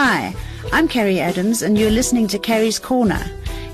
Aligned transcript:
Hi, 0.00 0.32
I'm 0.72 0.86
Carrie 0.86 1.18
Adams, 1.18 1.60
and 1.60 1.76
you're 1.76 1.90
listening 1.90 2.28
to 2.28 2.38
Carrie's 2.38 2.78
Corner. 2.78 3.20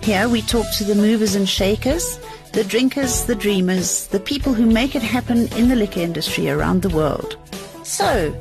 Here 0.03 0.27
we 0.27 0.41
talk 0.41 0.65
to 0.79 0.85
the 0.85 0.95
movers 0.95 1.35
and 1.35 1.47
shakers, 1.47 2.19
the 2.55 2.65
drinkers, 2.65 3.27
the 3.27 3.35
dreamers, 3.35 4.07
the 4.07 4.21
people 4.21 4.55
who 4.55 4.65
make 4.65 4.97
it 4.97 5.03
happen 5.03 5.53
in 5.53 5.69
the 5.69 5.77
liquor 5.77 6.01
industry 6.01 6.49
around 6.49 6.81
the 6.81 6.89
world. 6.89 7.37
So, 7.83 8.35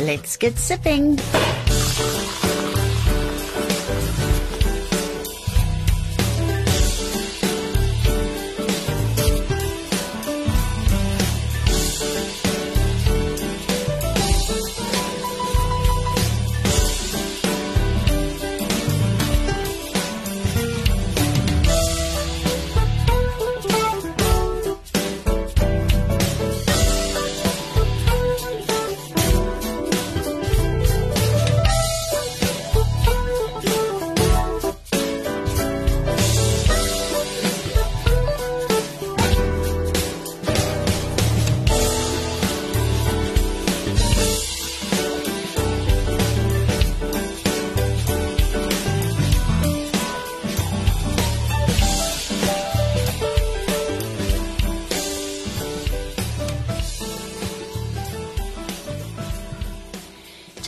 let's 0.00 0.36
get 0.36 0.58
sipping. 0.58 1.18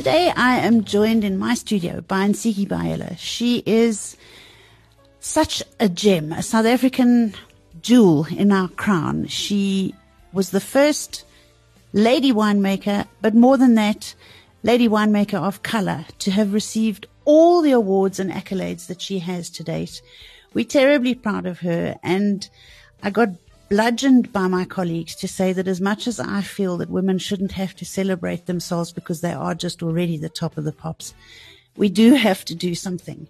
Today 0.02 0.32
I 0.34 0.58
am 0.58 0.82
joined 0.82 1.22
in 1.22 1.38
my 1.38 1.54
studio 1.54 2.00
by 2.00 2.26
Ntsiki 2.26 2.66
Biyela. 2.66 3.16
She 3.18 3.62
is 3.64 4.16
such 5.20 5.62
a 5.78 5.88
gem, 5.88 6.32
a 6.32 6.42
South 6.42 6.66
African 6.66 7.34
jewel 7.82 8.26
in 8.36 8.50
our 8.50 8.66
crown. 8.66 9.28
She 9.28 9.94
was 10.32 10.50
the 10.50 10.58
first 10.58 11.24
lady 11.92 12.32
winemaker, 12.32 13.06
but 13.20 13.36
more 13.36 13.56
than 13.56 13.76
that, 13.76 14.16
lady 14.64 14.88
winemaker 14.88 15.38
of 15.38 15.62
color 15.62 16.04
to 16.18 16.32
have 16.32 16.52
received 16.52 17.06
all 17.24 17.62
the 17.62 17.70
awards 17.70 18.18
and 18.18 18.32
accolades 18.32 18.88
that 18.88 19.00
she 19.00 19.20
has 19.20 19.50
to 19.50 19.62
date. 19.62 20.02
We're 20.52 20.64
terribly 20.64 21.14
proud 21.14 21.46
of 21.46 21.60
her 21.60 21.94
and 22.02 22.50
I 23.04 23.10
got 23.10 23.28
bludgeoned 23.72 24.30
by 24.34 24.46
my 24.48 24.66
colleagues 24.66 25.14
to 25.14 25.26
say 25.26 25.50
that 25.54 25.66
as 25.66 25.80
much 25.80 26.06
as 26.06 26.20
I 26.20 26.42
feel 26.42 26.76
that 26.76 26.90
women 26.90 27.16
shouldn't 27.16 27.52
have 27.52 27.74
to 27.76 27.86
celebrate 27.86 28.44
themselves 28.44 28.92
because 28.92 29.22
they 29.22 29.32
are 29.32 29.54
just 29.54 29.82
already 29.82 30.18
the 30.18 30.28
top 30.28 30.58
of 30.58 30.64
the 30.64 30.72
pops, 30.72 31.14
we 31.74 31.88
do 31.88 32.12
have 32.12 32.44
to 32.44 32.54
do 32.54 32.74
something 32.74 33.26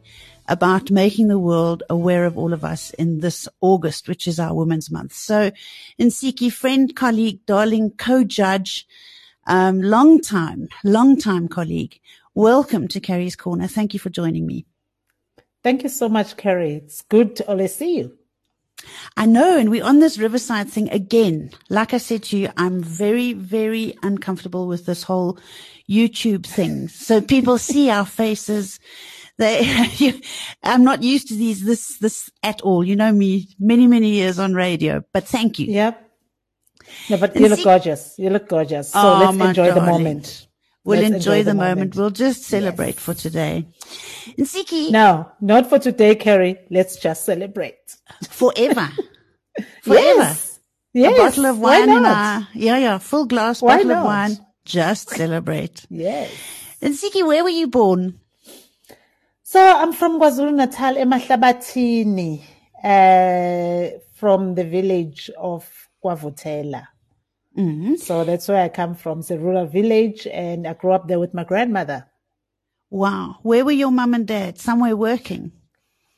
about 0.49 0.91
making 0.91 1.29
the 1.29 1.39
world 1.39 1.85
aware 1.89 2.25
of 2.25 2.37
all 2.37 2.53
of 2.53 2.65
us 2.65 2.91
in 2.95 3.21
this 3.21 3.49
August, 3.61 4.09
which 4.09 4.27
is 4.27 4.41
our 4.41 4.53
Women's 4.53 4.91
Month. 4.91 5.13
So, 5.13 5.53
Ntsiki, 6.01 6.53
friend, 6.53 6.93
colleague, 6.97 7.47
darling, 7.47 7.93
co-judge, 7.97 8.85
um, 9.47 9.81
long 9.81 10.21
time, 10.21 10.69
long 10.83 11.21
time 11.21 11.47
colleague, 11.47 12.01
welcome 12.35 12.89
to 12.89 12.99
Carrie's 12.99 13.37
Corner. 13.37 13.69
Thank 13.69 13.95
you 13.95 14.01
for 14.01 14.11
joining 14.11 14.49
me. 14.49 14.67
Thank 15.63 15.85
you 15.85 15.89
so 15.89 16.09
much, 16.09 16.37
Carrie. 16.37 16.73
It's 16.73 17.03
good 17.03 17.37
to 17.37 17.47
always 17.47 17.77
see 17.77 17.99
you. 17.99 18.19
I 19.17 19.27
know, 19.27 19.59
and 19.59 19.71
we're 19.71 19.85
on 19.85 19.99
this 19.99 20.19
Riverside 20.19 20.69
thing 20.71 20.89
again. 20.91 21.51
Like 21.69 21.93
I 21.93 21.99
said 21.99 22.23
to 22.25 22.39
you, 22.39 22.51
I'm 22.57 22.83
very, 22.83 23.35
very 23.35 23.95
uncomfortable 24.03 24.67
with 24.67 24.87
this 24.87 25.03
whole 25.03 25.39
YouTube 25.89 26.47
thing. 26.47 26.89
So 26.89 27.21
people 27.21 27.59
see 27.59 27.91
our 27.91 28.07
faces. 28.07 28.81
They, 29.39 30.21
I'm 30.63 30.85
not 30.85 31.03
used 31.03 31.29
to 31.29 31.35
these, 31.35 31.65
this, 31.65 31.99
this 31.99 32.31
at 32.43 32.63
all. 32.63 32.85
You 32.85 32.97
know 32.97 33.13
me, 33.13 33.49
many, 33.59 33.87
many 33.87 34.11
years 34.11 34.39
on 34.39 34.55
radio, 34.55 35.03
but 35.13 35.25
thank 35.25 35.59
you. 35.59 35.67
Yep. 35.67 36.11
No, 37.11 37.17
but 37.19 37.35
and 37.35 37.45
you 37.45 37.49
look 37.49 37.65
gorgeous. 37.65 38.15
You 38.19 38.31
look 38.31 38.49
gorgeous. 38.49 38.91
So 38.91 38.99
oh, 38.99 39.19
let's 39.21 39.49
enjoy 39.49 39.69
darling. 39.69 39.85
the 39.85 39.91
moment. 39.91 40.49
We'll 40.85 41.01
enjoy, 41.01 41.17
enjoy, 41.17 41.43
the, 41.45 41.55
moment. 41.55 41.79
moment. 41.79 41.97
We'll 41.97 42.11
just 42.11 42.43
celebrate 42.43 42.97
yes. 42.97 42.99
for 42.99 43.15
today. 43.15 43.69
Ntsiki. 44.37 44.91
No, 44.91 45.31
not 45.41 45.69
for 45.69 45.79
today, 45.79 46.17
Carrie. 46.17 46.59
Let's 46.71 46.97
just 46.97 47.25
celebrate. 47.25 47.97
Forever. 48.29 48.89
Forever. 49.83 50.03
Yes. 50.19 50.59
yes. 50.93 51.15
A 51.15 51.23
bottle 51.23 51.47
of 51.47 51.59
wine 51.61 51.89
in 51.89 52.05
our, 52.05 52.49
yeah, 52.55 52.79
yeah, 52.79 52.99
full 52.99 53.27
glass 53.27 53.63
Why 53.63 53.77
bottle 53.77 53.89
not? 53.89 53.99
of 53.99 54.05
wine. 54.05 54.47
Just 54.65 55.11
celebrate. 55.11 55.87
yes. 55.89 56.33
Ntsiki, 56.81 57.25
where 57.25 57.45
were 57.45 57.51
you 57.51 57.69
born? 57.69 58.19
So 59.45 59.61
I'm 59.61 59.93
from 59.93 60.19
KwaZulu 60.19 60.55
Natal, 60.55 60.95
Emahlabathini, 60.97 62.43
uh, 62.83 63.99
from 64.15 64.55
the 64.57 64.65
village 64.65 65.31
of 65.39 65.69
KwaVuthela. 66.03 66.87
Mm-hmm. 67.57 67.97
So 67.97 68.25
that's 68.25 68.49
where 68.49 68.63
I 68.63 68.69
come 68.69 68.95
from. 68.95 69.21
It's 69.21 69.31
a 69.31 69.39
rural 69.39 69.67
village 69.67 70.27
and 70.27 70.67
I 70.67 70.75
grew 70.75 70.93
up 70.93 71.09
there 71.09 71.19
with 71.19 71.35
my 71.35 71.45
grandmother. 71.45 72.07
Wow. 72.91 73.39
Where 73.43 73.65
were 73.65 73.73
your 73.73 73.91
mum 73.91 74.15
and 74.15 74.27
dad? 74.27 74.59
Somewhere 74.59 74.97
working? 74.97 75.53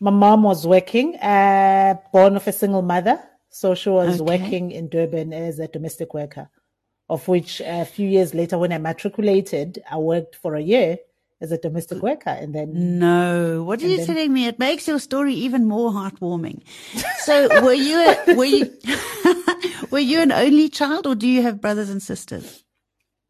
My 0.00 0.11
mom 0.11 0.43
was 0.43 0.67
working, 0.67 1.17
uh, 1.17 1.95
born 2.12 2.37
of 2.37 2.47
a 2.47 2.53
single 2.53 2.83
mother. 2.83 3.21
So 3.50 3.75
she 3.75 3.89
was 3.89 4.21
okay. 4.21 4.39
working 4.39 4.72
in 4.72 4.89
Durban 4.89 5.33
as 5.33 5.61
a 5.61 5.69
domestic 5.69 6.12
worker, 6.12 6.50
of 7.09 7.27
which 7.28 7.61
a 7.65 7.84
few 7.84 8.09
years 8.09 8.34
later, 8.34 8.59
when 8.59 8.72
I 8.72 8.78
matriculated, 8.78 9.81
I 9.89 9.99
worked 9.99 10.34
for 10.34 10.56
a 10.56 10.61
year 10.61 10.99
as 11.41 11.53
a 11.53 11.59
domestic 11.59 12.03
worker 12.03 12.31
and 12.31 12.55
then 12.55 12.99
no 12.99 13.62
what 13.65 13.83
are 13.83 13.87
you 13.87 13.99
then, 13.99 14.06
telling 14.06 14.33
me 14.33 14.47
it 14.47 14.59
makes 14.59 14.89
your 14.89 14.99
story 14.99 15.34
even 15.34 15.66
more 15.66 15.91
heartwarming 15.91 16.62
so 17.19 17.62
were 17.62 17.75
you 17.75 17.99
a, 17.99 18.34
were 18.34 18.45
you 18.45 18.65
were 19.90 19.98
you 19.98 20.20
an 20.20 20.32
only 20.32 20.68
child 20.68 21.06
or 21.06 21.14
do 21.14 21.28
you 21.28 21.42
have 21.42 21.60
brothers 21.60 21.90
and 21.90 22.02
sisters 22.02 22.64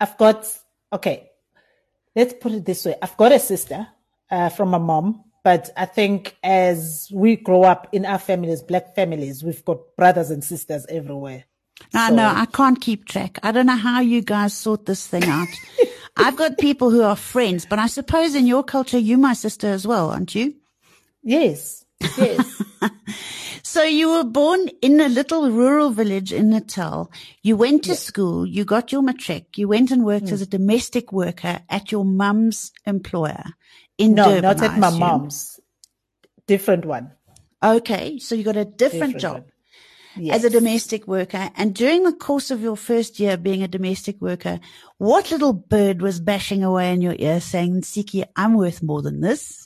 i've 0.00 0.16
got 0.18 0.46
okay 0.92 1.30
let's 2.16 2.34
put 2.40 2.52
it 2.52 2.64
this 2.64 2.84
way 2.84 2.94
i've 3.02 3.16
got 3.16 3.32
a 3.32 3.38
sister 3.38 3.86
uh, 4.30 4.48
from 4.48 4.70
my 4.70 4.78
mom 4.78 5.24
but 5.42 5.70
i 5.76 5.84
think 5.84 6.36
as 6.42 7.08
we 7.12 7.36
grow 7.36 7.62
up 7.62 7.88
in 7.92 8.04
our 8.04 8.18
families 8.18 8.62
black 8.62 8.94
families 8.94 9.42
we've 9.42 9.64
got 9.64 9.78
brothers 9.96 10.30
and 10.30 10.42
sisters 10.42 10.86
everywhere 10.88 11.44
no, 11.92 12.08
so. 12.08 12.14
no, 12.14 12.28
I 12.28 12.46
can't 12.46 12.80
keep 12.80 13.06
track. 13.06 13.38
I 13.42 13.52
don't 13.52 13.66
know 13.66 13.76
how 13.76 14.00
you 14.00 14.22
guys 14.22 14.54
sort 14.54 14.86
this 14.86 15.06
thing 15.06 15.24
out. 15.24 15.48
I've 16.16 16.36
got 16.36 16.58
people 16.58 16.90
who 16.90 17.02
are 17.02 17.16
friends, 17.16 17.66
but 17.68 17.78
I 17.78 17.88
suppose 17.88 18.34
in 18.34 18.46
your 18.46 18.62
culture, 18.62 18.98
you 18.98 19.18
my 19.18 19.34
sister 19.34 19.66
as 19.66 19.86
well, 19.86 20.10
aren't 20.10 20.34
you? 20.34 20.54
Yes. 21.22 21.83
Yes. 22.18 22.62
so 23.62 23.82
you 23.82 24.10
were 24.10 24.24
born 24.24 24.68
in 24.82 25.00
a 25.00 25.08
little 25.08 25.50
rural 25.50 25.90
village 25.90 26.32
in 26.32 26.50
Natal. 26.50 27.10
You 27.42 27.56
went 27.56 27.84
to 27.84 27.90
yes. 27.90 28.02
school. 28.02 28.46
You 28.46 28.64
got 28.64 28.92
your 28.92 29.02
matric. 29.02 29.58
You 29.58 29.68
went 29.68 29.90
and 29.90 30.04
worked 30.04 30.26
mm. 30.26 30.32
as 30.32 30.42
a 30.42 30.46
domestic 30.46 31.12
worker 31.12 31.60
at 31.68 31.92
your 31.92 32.04
mum's 32.04 32.72
employer 32.86 33.44
in 33.98 34.14
no, 34.14 34.24
Durban. 34.24 34.42
not 34.42 34.62
at 34.62 34.78
my 34.78 34.90
mum's. 34.90 35.60
Different 36.46 36.84
one. 36.84 37.12
Okay. 37.62 38.18
So 38.18 38.34
you 38.34 38.44
got 38.44 38.56
a 38.56 38.64
different, 38.64 39.14
different 39.14 39.20
job. 39.20 39.34
One 39.34 39.44
yes. 40.16 40.36
as 40.36 40.44
a 40.44 40.50
domestic 40.50 41.06
worker. 41.06 41.50
And 41.56 41.74
during 41.74 42.04
the 42.04 42.12
course 42.12 42.50
of 42.50 42.60
your 42.60 42.76
first 42.76 43.18
year 43.20 43.36
being 43.36 43.62
a 43.62 43.68
domestic 43.68 44.20
worker, 44.20 44.60
what 44.98 45.30
little 45.30 45.52
bird 45.52 46.02
was 46.02 46.20
bashing 46.20 46.62
away 46.62 46.92
in 46.92 47.02
your 47.02 47.16
ear 47.18 47.40
saying, 47.40 47.82
Siki, 47.82 48.24
I'm 48.36 48.54
worth 48.54 48.82
more 48.82 49.02
than 49.02 49.20
this? 49.20 49.63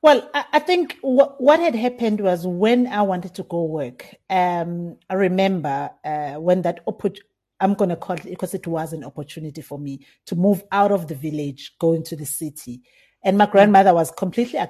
Well, 0.00 0.30
I 0.32 0.60
think 0.60 0.96
what, 1.00 1.40
what 1.40 1.58
had 1.58 1.74
happened 1.74 2.20
was 2.20 2.46
when 2.46 2.86
I 2.86 3.02
wanted 3.02 3.34
to 3.34 3.42
go 3.42 3.64
work, 3.64 4.14
um, 4.30 4.96
I 5.10 5.14
remember 5.14 5.90
uh, 6.04 6.34
when 6.34 6.62
that 6.62 6.80
opportunity, 6.86 7.22
I'm 7.60 7.74
going 7.74 7.90
to 7.90 7.96
call 7.96 8.16
it 8.16 8.24
because 8.24 8.54
it 8.54 8.68
was 8.68 8.92
an 8.92 9.02
opportunity 9.02 9.60
for 9.60 9.76
me 9.76 10.06
to 10.26 10.36
move 10.36 10.62
out 10.70 10.92
of 10.92 11.08
the 11.08 11.16
village, 11.16 11.74
go 11.80 11.94
into 11.94 12.14
the 12.14 12.26
city. 12.26 12.82
And 13.24 13.36
my 13.36 13.46
grandmother 13.46 13.92
was 13.92 14.12
completely 14.12 14.60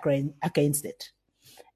against 0.43 0.87
it. 0.87 1.11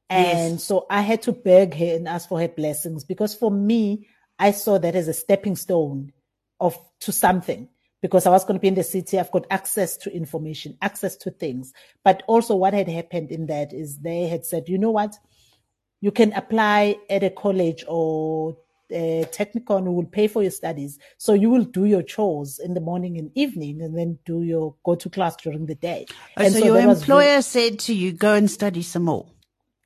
And 0.08 0.52
yes. 0.52 0.64
so 0.64 0.86
I 0.88 1.02
had 1.02 1.20
to 1.22 1.32
beg 1.32 1.74
her 1.74 1.94
and 1.96 2.08
ask 2.08 2.30
for 2.30 2.40
her 2.40 2.48
blessings 2.48 3.04
because 3.04 3.34
for 3.34 3.50
me, 3.50 4.08
I 4.38 4.52
saw 4.52 4.78
that 4.78 4.94
as 4.94 5.08
a 5.08 5.12
stepping 5.12 5.56
stone 5.56 6.12
of 6.58 6.78
to 7.00 7.12
something 7.12 7.68
because 8.02 8.26
I 8.26 8.30
was 8.30 8.44
going 8.44 8.58
to 8.58 8.60
be 8.60 8.68
in 8.68 8.74
the 8.74 8.82
city. 8.82 9.18
I've 9.18 9.30
got 9.30 9.46
access 9.50 9.96
to 9.98 10.14
information, 10.14 10.76
access 10.82 11.16
to 11.18 11.30
things. 11.30 11.72
But 12.04 12.22
also 12.26 12.56
what 12.56 12.74
had 12.74 12.88
happened 12.88 13.30
in 13.30 13.46
that 13.46 13.72
is 13.72 13.98
they 13.98 14.26
had 14.26 14.44
said, 14.44 14.68
you 14.68 14.76
know 14.76 14.90
what? 14.90 15.16
You 16.00 16.10
can 16.10 16.32
apply 16.32 16.96
at 17.08 17.22
a 17.22 17.30
college 17.30 17.84
or 17.86 18.56
uh, 18.90 19.24
Technikon 19.30 19.84
who 19.84 19.92
will 19.92 20.04
pay 20.04 20.26
for 20.26 20.42
your 20.42 20.50
studies. 20.50 20.98
So 21.16 21.32
you 21.32 21.48
will 21.48 21.64
do 21.64 21.84
your 21.84 22.02
chores 22.02 22.58
in 22.58 22.74
the 22.74 22.80
morning 22.80 23.16
and 23.18 23.30
evening 23.36 23.80
and 23.80 23.96
then 23.96 24.18
do 24.26 24.42
your 24.42 24.74
go 24.84 24.96
to 24.96 25.08
class 25.08 25.36
during 25.36 25.66
the 25.66 25.76
day. 25.76 26.06
Oh, 26.36 26.42
and 26.42 26.52
so, 26.52 26.64
your 26.64 26.78
employer 26.78 27.40
said 27.40 27.78
to 27.80 27.94
you, 27.94 28.12
go 28.12 28.34
and 28.34 28.50
study 28.50 28.82
some 28.82 29.04
more. 29.04 29.26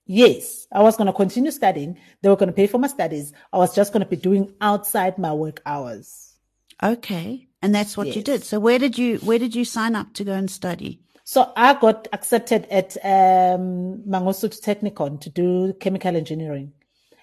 Yes, 0.06 0.66
I 0.72 0.82
was 0.82 0.96
going 0.96 1.08
to 1.08 1.12
continue 1.12 1.50
studying. 1.50 1.98
They 2.22 2.28
were 2.28 2.36
going 2.36 2.48
to 2.48 2.54
pay 2.54 2.68
for 2.68 2.78
my 2.78 2.86
studies. 2.86 3.32
I 3.52 3.58
was 3.58 3.74
just 3.74 3.92
going 3.92 4.04
to 4.04 4.08
be 4.08 4.16
doing 4.16 4.54
outside 4.60 5.18
my 5.18 5.32
work 5.32 5.60
hours. 5.66 6.34
Okay. 6.82 7.45
And 7.62 7.74
that's 7.74 7.96
what 7.96 8.08
yes. 8.08 8.16
you 8.16 8.22
did. 8.22 8.44
So 8.44 8.60
where 8.60 8.78
did 8.78 8.98
you, 8.98 9.18
where 9.18 9.38
did 9.38 9.54
you 9.54 9.64
sign 9.64 9.96
up 9.96 10.12
to 10.14 10.24
go 10.24 10.32
and 10.32 10.50
study? 10.50 11.00
So 11.24 11.52
I 11.56 11.74
got 11.74 12.06
accepted 12.12 12.66
at 12.70 12.96
um, 13.02 14.02
Mangosuthu 14.06 14.60
Technikon 14.62 15.20
to 15.22 15.30
do 15.30 15.72
chemical 15.80 16.14
engineering. 16.14 16.72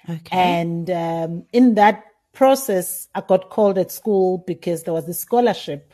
Okay. 0.10 0.38
And 0.38 0.90
um, 0.90 1.46
in 1.54 1.76
that 1.76 2.04
process, 2.34 3.08
I 3.16 3.22
got 3.22 3.50
called 3.50 3.78
at 3.78 3.92
school 3.92 4.40
because 4.40 4.84
there 4.84 4.94
was 4.94 5.08
a 5.08 5.14
scholarship 5.14 5.94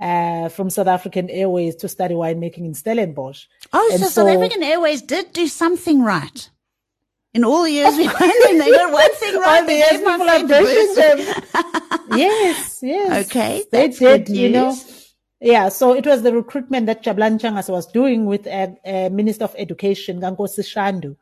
uh, 0.00 0.48
from 0.48 0.70
South 0.70 0.88
African 0.88 1.30
Airways 1.30 1.76
to 1.76 1.88
study 1.88 2.14
winemaking 2.14 2.64
in 2.64 2.74
Stellenbosch. 2.74 3.46
Oh, 3.72 3.88
so, 3.92 3.98
so 3.98 4.08
South 4.08 4.28
African 4.28 4.62
Airways 4.62 5.02
did 5.02 5.32
do 5.32 5.46
something 5.46 6.02
right. 6.02 6.50
In 7.36 7.44
all 7.44 7.64
the 7.64 7.70
years 7.70 7.94
we 7.96 8.06
went 8.06 8.50
in, 8.50 8.58
they 8.58 8.70
got 8.70 8.90
one 8.90 9.14
thing 9.16 9.38
right. 9.38 9.60
All 9.60 9.66
the 9.66 9.74
years 9.74 9.98
people 9.98 10.22
are 10.22 10.46
them. 10.94 12.18
yes, 12.18 12.78
yes. 12.82 13.26
Okay. 13.26 13.62
They 13.70 13.88
did, 13.88 14.30
you 14.30 14.48
know. 14.48 14.74
Yeah, 15.38 15.68
so 15.68 15.92
it 15.92 16.06
was 16.06 16.22
the 16.22 16.32
recruitment 16.32 16.86
that 16.86 17.04
Jabulani 17.04 17.38
Ntshangase 17.38 17.68
was 17.68 17.86
doing 17.88 18.24
with 18.24 18.46
a, 18.46 18.74
a 18.86 19.10
Minister 19.10 19.44
of 19.44 19.54
Education, 19.58 20.18
Ngankosi 20.18 20.64
Shandu. 20.64 21.14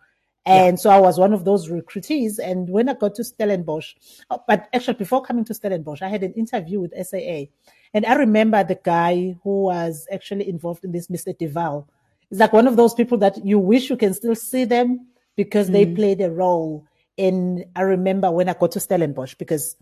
And 0.47 0.77
yeah. 0.77 0.81
so 0.81 0.91
I 0.91 1.01
was 1.01 1.19
one 1.19 1.33
of 1.33 1.45
those 1.45 1.69
recruitees. 1.69 2.39
And 2.39 2.71
when 2.71 2.89
I 2.89 2.95
got 2.95 3.17
to 3.17 3.25
Stellenbosch, 3.25 3.95
oh, 4.31 4.41
but 4.47 4.69
actually 4.73 4.95
before 4.95 5.21
coming 5.21 5.45
to 5.47 5.53
Stellenbosch, 5.53 6.01
I 6.01 6.09
had 6.09 6.23
an 6.23 6.33
interview 6.35 6.79
with 6.79 6.93
SAA. 6.95 7.47
And 7.93 8.07
I 8.07 8.15
remember 8.15 8.63
the 8.63 8.79
guy 8.85 9.37
who 9.43 9.65
was 9.65 10.07
actually 10.13 10.49
involved 10.49 10.85
in 10.85 10.93
this, 10.93 11.09
Mr. 11.09 11.37
Deval. 11.37 11.87
It's 12.31 12.39
like 12.39 12.53
one 12.53 12.69
of 12.69 12.77
those 12.77 12.95
people 12.95 13.19
that 13.19 13.45
you 13.45 13.59
wish 13.59 13.91
you 13.91 13.97
can 13.97 14.15
still 14.15 14.37
see 14.37 14.65
them 14.65 15.09
because 15.37 15.69
mm. 15.69 15.73
they 15.73 15.87
played 15.87 16.21
a 16.21 16.31
role 16.31 16.87
in, 17.17 17.65
I 17.77 17.83
remember 17.83 18.31
when 18.31 18.49
I 18.49 18.55
got 18.55 18.73
to 18.73 18.81
Stellenbosch 18.81 19.35
because 19.35 19.77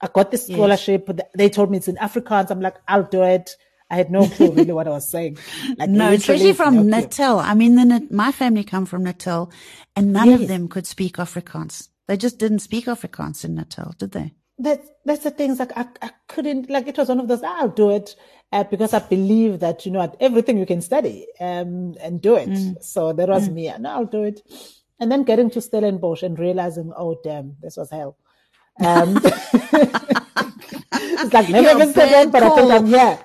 I 0.00 0.08
got 0.12 0.30
the 0.30 0.38
scholarship. 0.38 1.04
Yes. 1.08 1.26
They 1.36 1.48
told 1.48 1.70
me 1.70 1.78
it's 1.78 1.88
in 1.88 1.96
Afrikaans. 1.96 2.50
I'm 2.50 2.60
like, 2.60 2.76
I'll 2.88 3.04
do 3.04 3.22
it. 3.22 3.56
I 3.92 3.96
had 3.96 4.10
no 4.10 4.26
clue 4.26 4.50
really 4.50 4.72
what 4.72 4.88
I 4.88 4.90
was 4.90 5.08
saying. 5.08 5.38
Like 5.78 5.90
no, 5.90 6.10
especially 6.12 6.54
from 6.54 6.74
no 6.76 6.82
Natal. 6.82 7.38
I 7.38 7.54
mean, 7.54 7.76
the, 7.76 8.06
my 8.10 8.32
family 8.32 8.64
come 8.64 8.86
from 8.86 9.04
Natal 9.04 9.52
and 9.94 10.12
none 10.12 10.30
yes. 10.30 10.40
of 10.40 10.48
them 10.48 10.68
could 10.68 10.86
speak 10.86 11.16
Afrikaans. 11.16 11.88
They 12.08 12.16
just 12.16 12.38
didn't 12.38 12.60
speak 12.60 12.86
Afrikaans 12.86 13.44
in 13.44 13.54
Natal, 13.54 13.94
did 13.98 14.12
they? 14.12 14.32
That, 14.58 14.82
that's 15.04 15.24
the 15.24 15.30
things 15.30 15.58
like 15.58 15.76
I, 15.76 15.86
I 16.00 16.10
couldn't, 16.28 16.70
like 16.70 16.88
it 16.88 16.96
was 16.96 17.08
one 17.08 17.20
of 17.20 17.28
those, 17.28 17.42
I'll 17.42 17.68
do 17.68 17.90
it 17.90 18.16
uh, 18.50 18.64
because 18.64 18.94
I 18.94 19.00
believe 19.00 19.60
that, 19.60 19.84
you 19.84 19.92
know, 19.92 20.14
everything 20.20 20.58
you 20.58 20.66
can 20.66 20.80
study 20.80 21.26
um, 21.38 21.94
and 22.00 22.20
do 22.20 22.36
it. 22.36 22.48
Mm. 22.48 22.82
So 22.82 23.12
that 23.12 23.28
was 23.28 23.48
mm. 23.48 23.54
me. 23.54 23.68
And 23.68 23.86
I'll 23.86 24.06
do 24.06 24.22
it. 24.22 24.40
And 25.02 25.10
then 25.10 25.24
getting 25.24 25.50
to 25.50 25.60
Stellenbosch 25.60 26.22
and 26.22 26.38
realizing, 26.38 26.92
oh, 26.96 27.18
damn, 27.24 27.56
this 27.60 27.76
was 27.76 27.90
hell. 27.90 28.16
Um, 28.78 29.18
it's 29.24 31.34
like 31.34 31.48
never 31.48 31.76
been 31.76 31.92
said 31.92 32.30
but 32.30 32.44
I 32.44 32.54
think 32.54 32.70
I'm 32.70 32.86
here. 32.86 33.18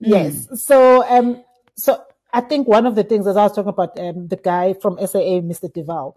Yes. 0.00 0.48
Mm. 0.48 0.58
So, 0.58 1.08
um, 1.08 1.44
so 1.76 2.02
I 2.32 2.40
think 2.40 2.66
one 2.66 2.86
of 2.86 2.96
the 2.96 3.04
things, 3.04 3.28
as 3.28 3.36
I 3.36 3.44
was 3.44 3.52
talking 3.52 3.68
about, 3.68 3.96
um, 4.00 4.26
the 4.26 4.34
guy 4.34 4.74
from 4.74 4.98
SAA, 4.98 5.46
Mr. 5.46 5.72
Deval, 5.72 6.14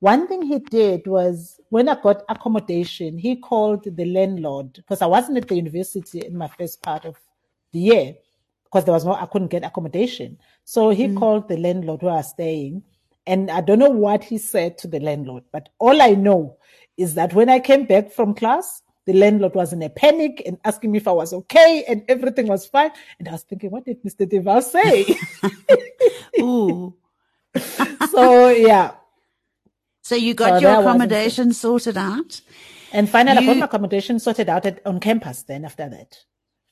one 0.00 0.26
thing 0.26 0.42
he 0.42 0.58
did 0.58 1.06
was 1.06 1.60
when 1.68 1.88
I 1.88 1.94
got 2.02 2.24
accommodation, 2.28 3.16
he 3.16 3.36
called 3.36 3.84
the 3.84 4.04
landlord 4.04 4.72
because 4.72 5.00
I 5.00 5.06
wasn't 5.06 5.38
at 5.38 5.46
the 5.46 5.54
university 5.54 6.26
in 6.26 6.36
my 6.36 6.48
first 6.48 6.82
part 6.82 7.04
of 7.04 7.14
the 7.72 7.78
year 7.78 8.14
because 8.64 8.84
there 8.84 8.94
was 8.94 9.04
no, 9.04 9.14
I 9.14 9.26
couldn't 9.26 9.52
get 9.52 9.62
accommodation. 9.62 10.38
So 10.64 10.90
he 10.90 11.06
mm. 11.06 11.16
called 11.16 11.46
the 11.46 11.56
landlord 11.56 12.00
who 12.00 12.08
I 12.08 12.16
was 12.16 12.30
staying. 12.30 12.82
And 13.26 13.50
I 13.50 13.60
don't 13.60 13.78
know 13.78 13.90
what 13.90 14.22
he 14.22 14.38
said 14.38 14.76
to 14.78 14.88
the 14.88 15.00
landlord, 15.00 15.44
but 15.52 15.70
all 15.78 16.02
I 16.02 16.10
know 16.10 16.58
is 16.96 17.14
that 17.14 17.32
when 17.32 17.48
I 17.48 17.58
came 17.58 17.86
back 17.86 18.12
from 18.12 18.34
class, 18.34 18.82
the 19.06 19.12
landlord 19.12 19.54
was 19.54 19.72
in 19.72 19.82
a 19.82 19.90
panic 19.90 20.42
and 20.46 20.58
asking 20.64 20.92
me 20.92 20.98
if 20.98 21.08
I 21.08 21.12
was 21.12 21.32
okay 21.32 21.84
and 21.88 22.04
everything 22.08 22.46
was 22.46 22.66
fine. 22.66 22.90
And 23.18 23.28
I 23.28 23.32
was 23.32 23.42
thinking, 23.42 23.70
what 23.70 23.84
did 23.84 24.02
Mr. 24.02 24.26
Deval 24.26 24.62
say? 24.62 25.16
Ooh. 26.42 26.94
so 28.10 28.48
yeah. 28.48 28.92
So 30.02 30.14
you 30.14 30.34
got 30.34 30.60
so 30.60 30.68
your 30.68 30.80
accommodation 30.80 31.52
sorted 31.52 31.96
out? 31.96 32.40
And 32.92 33.08
finally 33.08 33.44
you... 33.44 33.50
I 33.50 33.54
got 33.54 33.60
my 33.60 33.66
accommodation 33.66 34.18
sorted 34.18 34.48
out 34.48 34.66
at, 34.66 34.80
on 34.86 35.00
campus 35.00 35.42
then 35.42 35.64
after 35.64 35.88
that. 35.88 36.24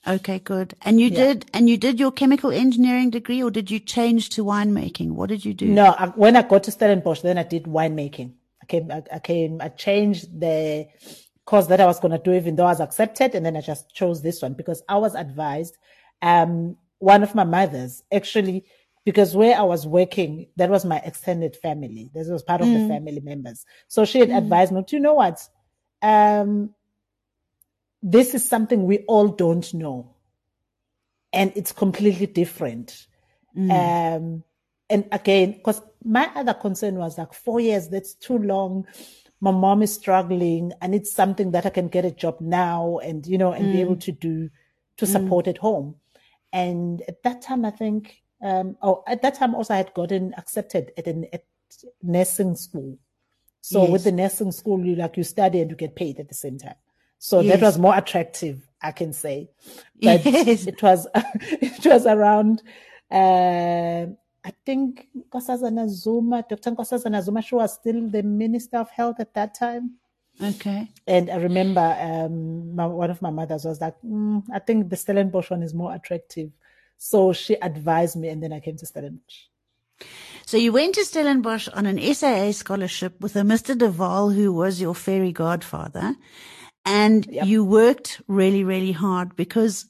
Okay, 0.06 0.40
good. 0.40 0.74
And 0.82 1.00
you 1.00 1.08
yeah. 1.08 1.26
did, 1.26 1.50
and 1.54 1.68
you 1.68 1.76
did 1.76 2.00
your 2.00 2.10
chemical 2.10 2.50
engineering 2.50 3.10
degree 3.10 3.42
or 3.42 3.50
did 3.50 3.70
you 3.70 3.78
change 3.78 4.30
to 4.30 4.44
winemaking? 4.44 5.12
What 5.12 5.28
did 5.28 5.44
you 5.44 5.54
do? 5.54 5.66
No, 5.66 5.94
I, 5.96 6.08
when 6.08 6.34
I 6.36 6.42
got 6.42 6.64
to 6.64 6.72
Stellenbosch, 6.72 7.20
then 7.20 7.38
I 7.38 7.44
did 7.44 7.64
winemaking. 7.64 8.32
I 8.60 8.66
came, 8.66 8.90
I, 8.90 9.02
I 9.12 9.18
came, 9.20 9.60
I 9.60 9.68
changed 9.68 10.40
the 10.40 10.88
course 11.44 11.68
that 11.68 11.80
I 11.80 11.86
was 11.86 12.00
going 12.00 12.12
to 12.12 12.18
do, 12.18 12.32
even 12.32 12.56
though 12.56 12.66
I 12.66 12.70
was 12.70 12.80
accepted. 12.80 13.34
And 13.34 13.46
then 13.46 13.56
I 13.56 13.60
just 13.60 13.94
chose 13.94 14.22
this 14.22 14.42
one 14.42 14.54
because 14.54 14.82
I 14.88 14.96
was 14.96 15.14
advised. 15.14 15.78
Um, 16.20 16.76
one 16.98 17.22
of 17.22 17.34
my 17.34 17.44
mothers 17.44 18.02
actually, 18.12 18.64
because 19.04 19.36
where 19.36 19.56
I 19.56 19.62
was 19.62 19.86
working, 19.86 20.48
that 20.56 20.70
was 20.70 20.84
my 20.84 20.98
extended 20.98 21.56
family. 21.56 22.10
This 22.12 22.28
was 22.28 22.42
part 22.42 22.60
of 22.60 22.66
mm. 22.66 22.88
the 22.88 22.88
family 22.92 23.20
members. 23.20 23.64
So 23.86 24.04
she 24.04 24.18
had 24.18 24.30
mm. 24.30 24.38
advised 24.38 24.72
me, 24.72 24.82
do 24.86 24.96
you 24.96 25.02
know 25.02 25.14
what? 25.14 25.40
Um, 26.00 26.74
this 28.02 28.34
is 28.34 28.48
something 28.48 28.84
we 28.84 28.98
all 29.08 29.28
don't 29.28 29.72
know. 29.74 30.14
And 31.32 31.52
it's 31.56 31.72
completely 31.72 32.26
different. 32.26 33.06
Mm. 33.56 33.70
Um, 33.70 34.44
and 34.90 35.08
again, 35.12 35.52
because 35.52 35.80
my 36.04 36.30
other 36.34 36.54
concern 36.54 36.96
was 36.96 37.16
like 37.16 37.32
four 37.32 37.60
years, 37.60 37.88
that's 37.88 38.14
too 38.14 38.38
long 38.38 38.86
my 39.42 39.50
mom 39.50 39.82
is 39.82 39.92
struggling 39.92 40.72
and 40.80 40.94
it's 40.94 41.12
something 41.12 41.50
that 41.50 41.66
I 41.66 41.70
can 41.70 41.88
get 41.88 42.04
a 42.04 42.12
job 42.12 42.40
now 42.40 42.98
and, 42.98 43.26
you 43.26 43.36
know, 43.36 43.52
and 43.52 43.66
mm. 43.66 43.72
be 43.72 43.80
able 43.80 43.96
to 43.96 44.12
do, 44.12 44.48
to 44.98 45.04
mm. 45.04 45.08
support 45.08 45.46
mm. 45.46 45.48
at 45.48 45.58
home. 45.58 45.96
And 46.52 47.02
at 47.08 47.24
that 47.24 47.42
time, 47.42 47.64
I 47.64 47.70
think, 47.70 48.22
um, 48.40 48.76
oh, 48.82 49.02
at 49.04 49.20
that 49.22 49.34
time 49.34 49.56
also 49.56 49.74
I 49.74 49.78
had 49.78 49.94
gotten 49.94 50.32
accepted 50.38 50.92
at 50.96 51.08
a 51.08 51.28
at 51.34 51.42
nursing 52.04 52.54
school. 52.54 52.98
So 53.62 53.82
yes. 53.82 53.90
with 53.90 54.04
the 54.04 54.12
nursing 54.12 54.52
school, 54.52 54.84
you 54.84 54.94
like, 54.94 55.16
you 55.16 55.24
study 55.24 55.60
and 55.60 55.68
you 55.68 55.76
get 55.76 55.96
paid 55.96 56.20
at 56.20 56.28
the 56.28 56.34
same 56.36 56.58
time. 56.58 56.76
So 57.24 57.38
yes. 57.38 57.60
that 57.60 57.64
was 57.64 57.78
more 57.78 57.96
attractive, 57.96 58.68
I 58.82 58.90
can 58.90 59.12
say. 59.12 59.48
But 60.02 60.24
yes. 60.24 60.66
it 60.66 60.82
was, 60.82 61.06
it 61.14 61.86
was 61.86 62.04
around, 62.04 62.64
uh, 63.12 64.06
I 64.44 64.52
think 64.66 65.06
Nkosazana 65.16 65.88
Zuma, 65.88 66.44
Dr. 66.50 66.72
Nkosazana 66.72 67.22
Zuma, 67.22 67.40
she 67.40 67.54
was 67.54 67.74
still 67.74 68.08
the 68.08 68.24
Minister 68.24 68.78
of 68.78 68.90
Health 68.90 69.20
at 69.20 69.34
that 69.34 69.54
time. 69.54 69.92
Okay. 70.42 70.90
And 71.06 71.30
I 71.30 71.36
remember 71.36 71.96
um, 72.00 72.74
my, 72.74 72.86
one 72.86 73.12
of 73.12 73.22
my 73.22 73.30
mothers 73.30 73.66
was 73.66 73.80
like, 73.80 73.94
mm, 74.04 74.42
I 74.52 74.58
think 74.58 74.90
the 74.90 74.96
Stellenbosch 74.96 75.48
one 75.50 75.62
is 75.62 75.74
more 75.74 75.94
attractive. 75.94 76.50
So 76.98 77.32
she 77.32 77.54
advised 77.54 78.16
me, 78.16 78.30
and 78.30 78.42
then 78.42 78.52
I 78.52 78.58
came 78.58 78.76
to 78.78 78.84
Stellenbosch. 78.84 79.46
So 80.44 80.56
you 80.56 80.72
went 80.72 80.96
to 80.96 81.04
Stellenbosch 81.04 81.68
on 81.72 81.86
an 81.86 82.00
SAA 82.14 82.50
scholarship 82.50 83.20
with 83.20 83.36
a 83.36 83.42
Mr. 83.42 83.76
Deval, 83.78 84.34
who 84.34 84.52
was 84.52 84.80
your 84.80 84.96
fairy 84.96 85.30
godfather. 85.30 86.16
And 86.84 87.26
yep. 87.26 87.46
you 87.46 87.64
worked 87.64 88.20
really, 88.26 88.64
really 88.64 88.92
hard 88.92 89.36
because 89.36 89.86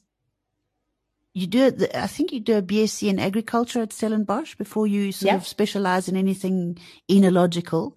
you 1.33 1.47
do 1.47 1.65
it, 1.65 1.95
I 1.95 2.07
think 2.07 2.31
you 2.31 2.39
do 2.39 2.57
a 2.57 2.61
BSc 2.61 3.07
in 3.07 3.19
agriculture 3.19 3.81
at 3.81 3.91
Stellenbosch 3.91 4.55
before 4.55 4.85
you 4.85 5.11
sort 5.11 5.31
yeah. 5.31 5.35
of 5.35 5.47
specialize 5.47 6.07
in 6.07 6.15
anything 6.15 6.77
enological. 7.09 7.93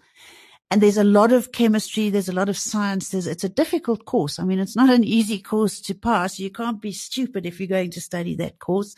And 0.71 0.81
there's 0.81 0.97
a 0.97 1.05
lot 1.05 1.33
of 1.33 1.53
chemistry. 1.53 2.09
There's 2.09 2.31
a 2.31 2.35
lot 2.35 2.49
of 2.49 2.59
science. 2.59 3.11
There's, 3.11 3.27
it's 3.27 3.45
a 3.45 3.49
difficult 3.49 4.05
course. 4.07 4.39
I 4.39 4.45
mean, 4.45 4.59
it's 4.59 4.75
not 4.75 4.91
an 4.91 5.05
easy 5.05 5.39
course 5.39 5.81
to 5.83 5.95
pass. 5.95 6.41
You 6.41 6.51
can't 6.51 6.81
be 6.81 6.93
stupid 6.93 7.47
if 7.47 7.61
you're 7.61 7.69
going 7.69 7.91
to 7.91 8.01
study 8.01 8.35
that 8.37 8.59
course. 8.59 8.97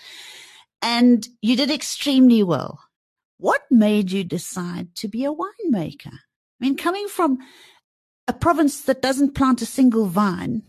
And 0.80 1.28
you 1.42 1.56
did 1.56 1.70
extremely 1.70 2.42
well. 2.42 2.80
What 3.38 3.62
made 3.70 4.12
you 4.12 4.24
decide 4.24 4.94
to 4.96 5.08
be 5.08 5.24
a 5.24 5.32
winemaker? 5.32 6.12
I 6.14 6.60
mean, 6.60 6.76
coming 6.76 7.08
from 7.08 7.38
a 8.28 8.32
province 8.32 8.82
that 8.82 9.02
doesn't 9.02 9.34
plant 9.34 9.62
a 9.62 9.66
single 9.66 10.06
vine, 10.06 10.62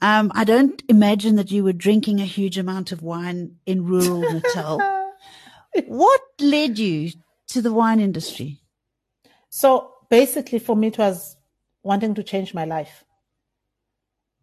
um, 0.00 0.32
I 0.34 0.44
don't 0.44 0.82
imagine 0.88 1.36
that 1.36 1.50
you 1.50 1.62
were 1.62 1.72
drinking 1.72 2.20
a 2.20 2.24
huge 2.24 2.58
amount 2.58 2.90
of 2.90 3.02
wine 3.02 3.56
in 3.66 3.84
rural 3.84 4.20
Natal. 4.20 4.80
what 5.86 6.20
led 6.40 6.78
you 6.78 7.10
to 7.48 7.62
the 7.62 7.72
wine 7.72 8.00
industry? 8.00 8.60
So 9.50 9.92
basically, 10.10 10.58
for 10.58 10.74
me, 10.74 10.88
it 10.88 10.98
was 10.98 11.36
wanting 11.82 12.14
to 12.14 12.22
change 12.22 12.54
my 12.54 12.64
life. 12.64 13.04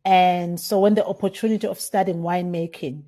And 0.05 0.59
so 0.59 0.79
when 0.79 0.95
the 0.95 1.05
opportunity 1.05 1.67
of 1.67 1.79
studying 1.79 2.19
winemaking, 2.19 3.03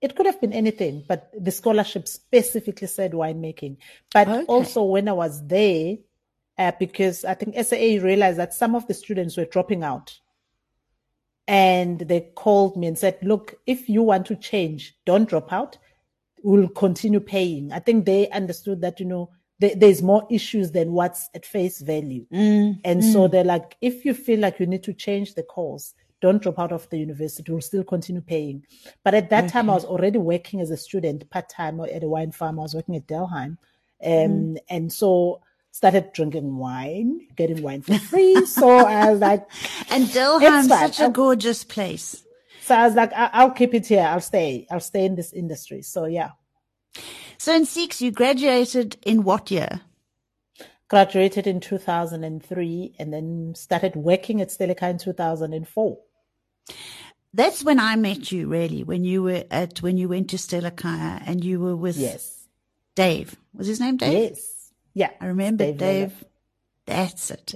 it 0.00 0.16
could 0.16 0.26
have 0.26 0.40
been 0.40 0.52
anything, 0.52 1.04
but 1.06 1.30
the 1.38 1.50
scholarship 1.50 2.08
specifically 2.08 2.88
said 2.88 3.12
winemaking. 3.12 3.76
But 4.12 4.28
okay. 4.28 4.44
also 4.46 4.82
when 4.82 5.08
I 5.08 5.12
was 5.12 5.46
there, 5.46 5.96
uh, 6.58 6.72
because 6.78 7.24
I 7.24 7.34
think 7.34 7.54
SAA 7.56 8.04
realized 8.04 8.38
that 8.38 8.54
some 8.54 8.74
of 8.74 8.86
the 8.86 8.94
students 8.94 9.36
were 9.36 9.44
dropping 9.46 9.82
out. 9.82 10.18
And 11.48 12.00
they 12.00 12.30
called 12.36 12.76
me 12.76 12.86
and 12.86 12.96
said, 12.96 13.18
look, 13.22 13.54
if 13.66 13.88
you 13.88 14.02
want 14.02 14.26
to 14.26 14.36
change, 14.36 14.96
don't 15.04 15.28
drop 15.28 15.52
out. 15.52 15.76
We'll 16.42 16.68
continue 16.68 17.20
paying. 17.20 17.72
I 17.72 17.80
think 17.80 18.04
they 18.06 18.28
understood 18.30 18.80
that, 18.82 19.00
you 19.00 19.06
know, 19.06 19.30
th- 19.60 19.78
there's 19.78 20.02
more 20.02 20.26
issues 20.30 20.70
than 20.70 20.92
what's 20.92 21.28
at 21.34 21.44
face 21.44 21.80
value. 21.80 22.26
Mm, 22.32 22.80
And 22.84 23.04
so 23.04 23.28
they're 23.28 23.44
like, 23.44 23.76
if 23.80 24.04
you 24.04 24.14
feel 24.14 24.38
like 24.38 24.60
you 24.60 24.66
need 24.66 24.84
to 24.84 24.92
change 24.92 25.34
the 25.34 25.42
course, 25.42 25.94
don't 26.20 26.40
drop 26.40 26.60
out 26.60 26.70
of 26.72 26.88
the 26.90 26.98
university. 26.98 27.50
We'll 27.50 27.60
still 27.60 27.82
continue 27.84 28.22
paying. 28.22 28.64
But 29.02 29.14
at 29.14 29.30
that 29.30 29.48
time, 29.50 29.68
I 29.68 29.74
was 29.74 29.84
already 29.84 30.18
working 30.18 30.60
as 30.60 30.70
a 30.70 30.76
student 30.76 31.28
part 31.30 31.48
time 31.48 31.80
at 31.80 32.04
a 32.04 32.08
wine 32.08 32.30
farm. 32.30 32.60
I 32.60 32.62
was 32.62 32.74
working 32.74 32.94
at 32.94 33.08
Delheim. 33.08 33.58
Um, 34.04 34.56
And 34.70 34.92
so 34.92 35.40
started 35.72 36.12
drinking 36.12 36.56
wine, 36.56 37.26
getting 37.34 37.60
wine 37.62 37.82
for 37.82 37.98
free. 37.98 38.46
so 38.46 38.68
I 38.70 39.10
was 39.10 39.20
like, 39.20 39.46
And 39.90 40.08
fine. 40.08 40.68
such 40.92 41.00
a 41.00 41.10
gorgeous 41.10 41.64
place. 41.64 42.22
so 42.62 42.74
I 42.76 42.86
was 42.86 42.94
like, 42.94 43.12
I- 43.12 43.30
I'll 43.32 43.50
keep 43.50 43.74
it 43.74 43.86
here. 43.88 44.02
I'll 44.04 44.20
stay. 44.20 44.66
I'll 44.70 44.80
stay 44.80 45.04
in 45.04 45.16
this 45.16 45.32
industry. 45.32 45.82
So 45.82 46.04
yeah, 46.04 46.30
So 47.38 47.58
Ntsiki, 47.60 48.00
you 48.02 48.10
graduated 48.12 48.96
in 49.04 49.24
what 49.24 49.50
year? 49.50 49.80
graduated 50.88 51.46
in 51.46 51.58
2003 51.58 52.94
and 52.98 53.12
then 53.14 53.54
started 53.56 53.96
working 53.96 54.42
at 54.42 54.48
Stellekaya 54.48 54.90
in 54.90 54.98
2004. 54.98 55.98
That's 57.32 57.64
when 57.64 57.80
I 57.80 57.96
met 57.96 58.30
you, 58.30 58.46
really, 58.46 58.84
when 58.84 59.02
you 59.02 59.22
were 59.22 59.44
at, 59.50 59.80
when 59.80 59.96
you 59.96 60.06
went 60.10 60.28
to 60.30 60.36
Stellekaya 60.36 61.22
and 61.26 61.42
you 61.42 61.60
were 61.60 61.74
with 61.74 61.96
Yes. 61.96 62.46
Dave. 62.94 63.36
Was 63.54 63.68
his 63.68 63.80
name 63.80 63.96
Dave? 63.96 64.32
Yes. 64.32 64.51
Yeah. 64.94 65.10
I 65.20 65.26
remember 65.26 65.64
Dave 65.64 65.78
Dave. 65.78 66.24
That's 66.86 67.30
it. 67.30 67.54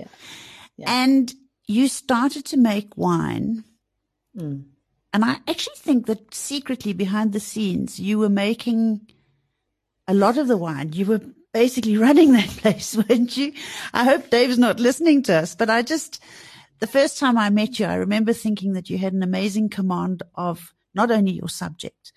Yeah. 0.77 0.87
And 0.87 1.33
you 1.67 1.89
started 1.89 2.45
to 2.47 2.57
make 2.57 2.97
wine. 2.97 3.65
Mm. 4.37 4.65
And 5.13 5.25
I 5.25 5.39
actually 5.49 5.77
think 5.77 6.07
that 6.07 6.35
secretly 6.35 6.93
behind 6.93 7.33
the 7.33 7.41
scenes, 7.41 7.99
you 7.99 8.19
were 8.19 8.29
making 8.29 9.09
a 10.07 10.15
lot 10.15 10.37
of 10.37 10.47
the 10.47 10.57
wine. 10.57 10.93
You 10.93 11.07
were 11.07 11.21
basically 11.53 11.97
running 12.07 12.33
that 12.33 12.49
place, 12.49 12.97
weren't 12.97 13.37
you? 13.37 13.53
I 13.93 14.05
hope 14.05 14.31
Dave's 14.31 14.59
not 14.59 14.79
listening 14.79 15.23
to 15.25 15.35
us, 15.35 15.55
but 15.55 15.71
I 15.71 15.83
just, 15.83 16.23
the 16.81 16.87
first 16.87 17.19
time 17.19 17.39
I 17.39 17.51
met 17.51 17.79
you, 17.79 17.87
I 17.87 17.95
remember 17.95 18.33
thinking 18.33 18.75
that 18.75 18.91
you 18.91 18.99
had 18.99 19.15
an 19.15 19.23
amazing 19.23 19.71
command 19.71 20.23
of 20.35 20.75
not 20.95 21.11
only 21.11 21.33
your 21.33 21.49
subject, 21.49 22.13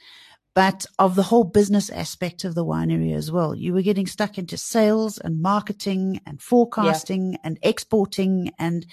but 0.59 0.85
of 0.99 1.15
the 1.15 1.23
whole 1.23 1.45
business 1.45 1.89
aspect 1.89 2.43
of 2.43 2.53
the 2.53 2.65
winery 2.65 3.15
as 3.15 3.31
well. 3.31 3.55
You 3.55 3.71
were 3.71 3.81
getting 3.81 4.05
stuck 4.05 4.37
into 4.37 4.57
sales 4.57 5.17
and 5.17 5.41
marketing 5.41 6.19
and 6.25 6.41
forecasting 6.41 7.37
and 7.45 7.57
exporting. 7.61 8.51
And 8.59 8.85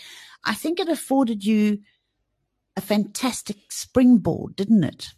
I 0.45 0.55
think 0.55 0.79
it 0.79 0.89
afforded 0.89 1.45
you 1.45 1.81
a 2.77 2.81
fantastic 2.81 3.57
springboard, 3.73 4.55
didn't 4.55 4.85
it? 4.85 5.09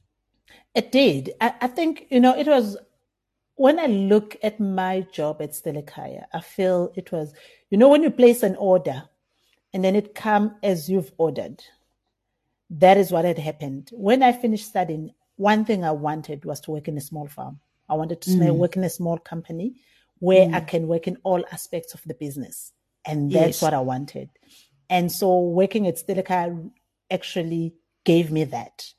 It 0.75 0.91
did. 0.91 1.35
I, 1.39 1.53
I 1.61 1.67
think, 1.67 2.07
you 2.09 2.19
know, 2.19 2.35
it 2.35 2.47
was 2.47 2.79
when 3.57 3.79
I 3.79 3.85
look 3.85 4.39
at 4.43 4.59
my 4.59 5.07
job 5.13 5.43
at 5.43 5.51
Stellekaya, 5.51 6.25
I 6.33 6.41
feel 6.41 6.95
it 6.97 7.13
was, 7.13 7.35
you 7.69 7.77
know, 7.77 7.91
when 7.91 8.03
you 8.03 8.11
place 8.11 8.43
an 8.43 8.57
order 8.57 9.03
and 9.75 9.85
then 9.85 9.95
it 9.95 10.15
come 10.15 10.57
as 10.63 10.89
you've 10.89 11.13
ordered. 11.19 11.63
That 12.71 12.97
is 12.97 13.13
what 13.13 13.27
had 13.27 13.39
happened. 13.39 13.91
When 13.93 14.23
I 14.23 14.33
finished 14.33 14.67
studying, 14.67 15.11
one 15.39 15.65
thing 15.65 15.85
I 15.85 15.93
wanted 15.93 16.45
was 16.45 16.61
to 16.63 16.73
work 16.73 16.89
in 16.89 16.99
a 16.99 17.01
small 17.01 17.29
farm. 17.29 17.61
I 17.89 17.95
wanted 17.95 18.21
to 18.23 18.31
mm. 18.31 18.55
work 18.57 18.77
in 18.77 18.85
a 18.85 18.91
small 18.91 19.19
company 19.19 19.77
where 20.19 20.49
mm. 20.49 20.55
I 20.55 20.61
can 20.61 20.89
work 20.89 21.07
in 21.07 21.17
all 21.23 21.45
aspects 21.51 21.95
of 21.95 22.03
the 22.05 22.15
business. 22.15 22.73
And 23.07 23.31
that's 23.33 23.47
yes. 23.47 23.63
what 23.63 23.73
I 23.73 23.81
wanted. 23.81 24.29
And 24.91 25.11
so 25.11 25.41
working 25.41 25.87
at 25.87 25.97
Stellekaya 25.97 26.71
actually 27.11 27.75
gave 28.05 28.31
me 28.31 28.45
that. 28.45 28.93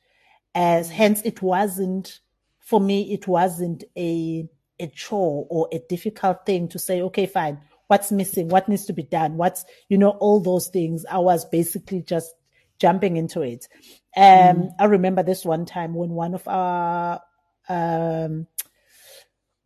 As 0.55 0.89
hence 0.89 1.21
it 1.23 1.41
wasn't 1.41 2.19
for 2.59 2.79
me, 2.79 3.13
it 3.13 3.27
wasn't 3.27 3.83
a 3.97 4.47
a 4.79 4.87
chore 4.87 5.45
or 5.49 5.67
a 5.73 5.79
difficult 5.89 6.45
thing 6.45 6.69
to 6.69 6.79
say, 6.79 7.01
okay, 7.01 7.25
fine, 7.25 7.59
what's 7.87 8.13
missing, 8.13 8.47
what 8.47 8.69
needs 8.69 8.85
to 8.85 8.93
be 8.93 9.03
done, 9.03 9.35
what's 9.35 9.65
you 9.89 9.97
know, 9.97 10.11
all 10.11 10.39
those 10.39 10.69
things. 10.69 11.05
I 11.11 11.17
was 11.17 11.43
basically 11.43 12.01
just 12.01 12.33
jumping 12.79 13.17
into 13.17 13.41
it. 13.41 13.67
Um 14.15 14.23
mm. 14.23 14.69
I 14.79 14.85
remember 14.85 15.23
this 15.23 15.45
one 15.45 15.65
time 15.65 15.93
when 15.93 16.11
one 16.11 16.33
of 16.33 16.47
our 16.47 17.21
um 17.67 18.47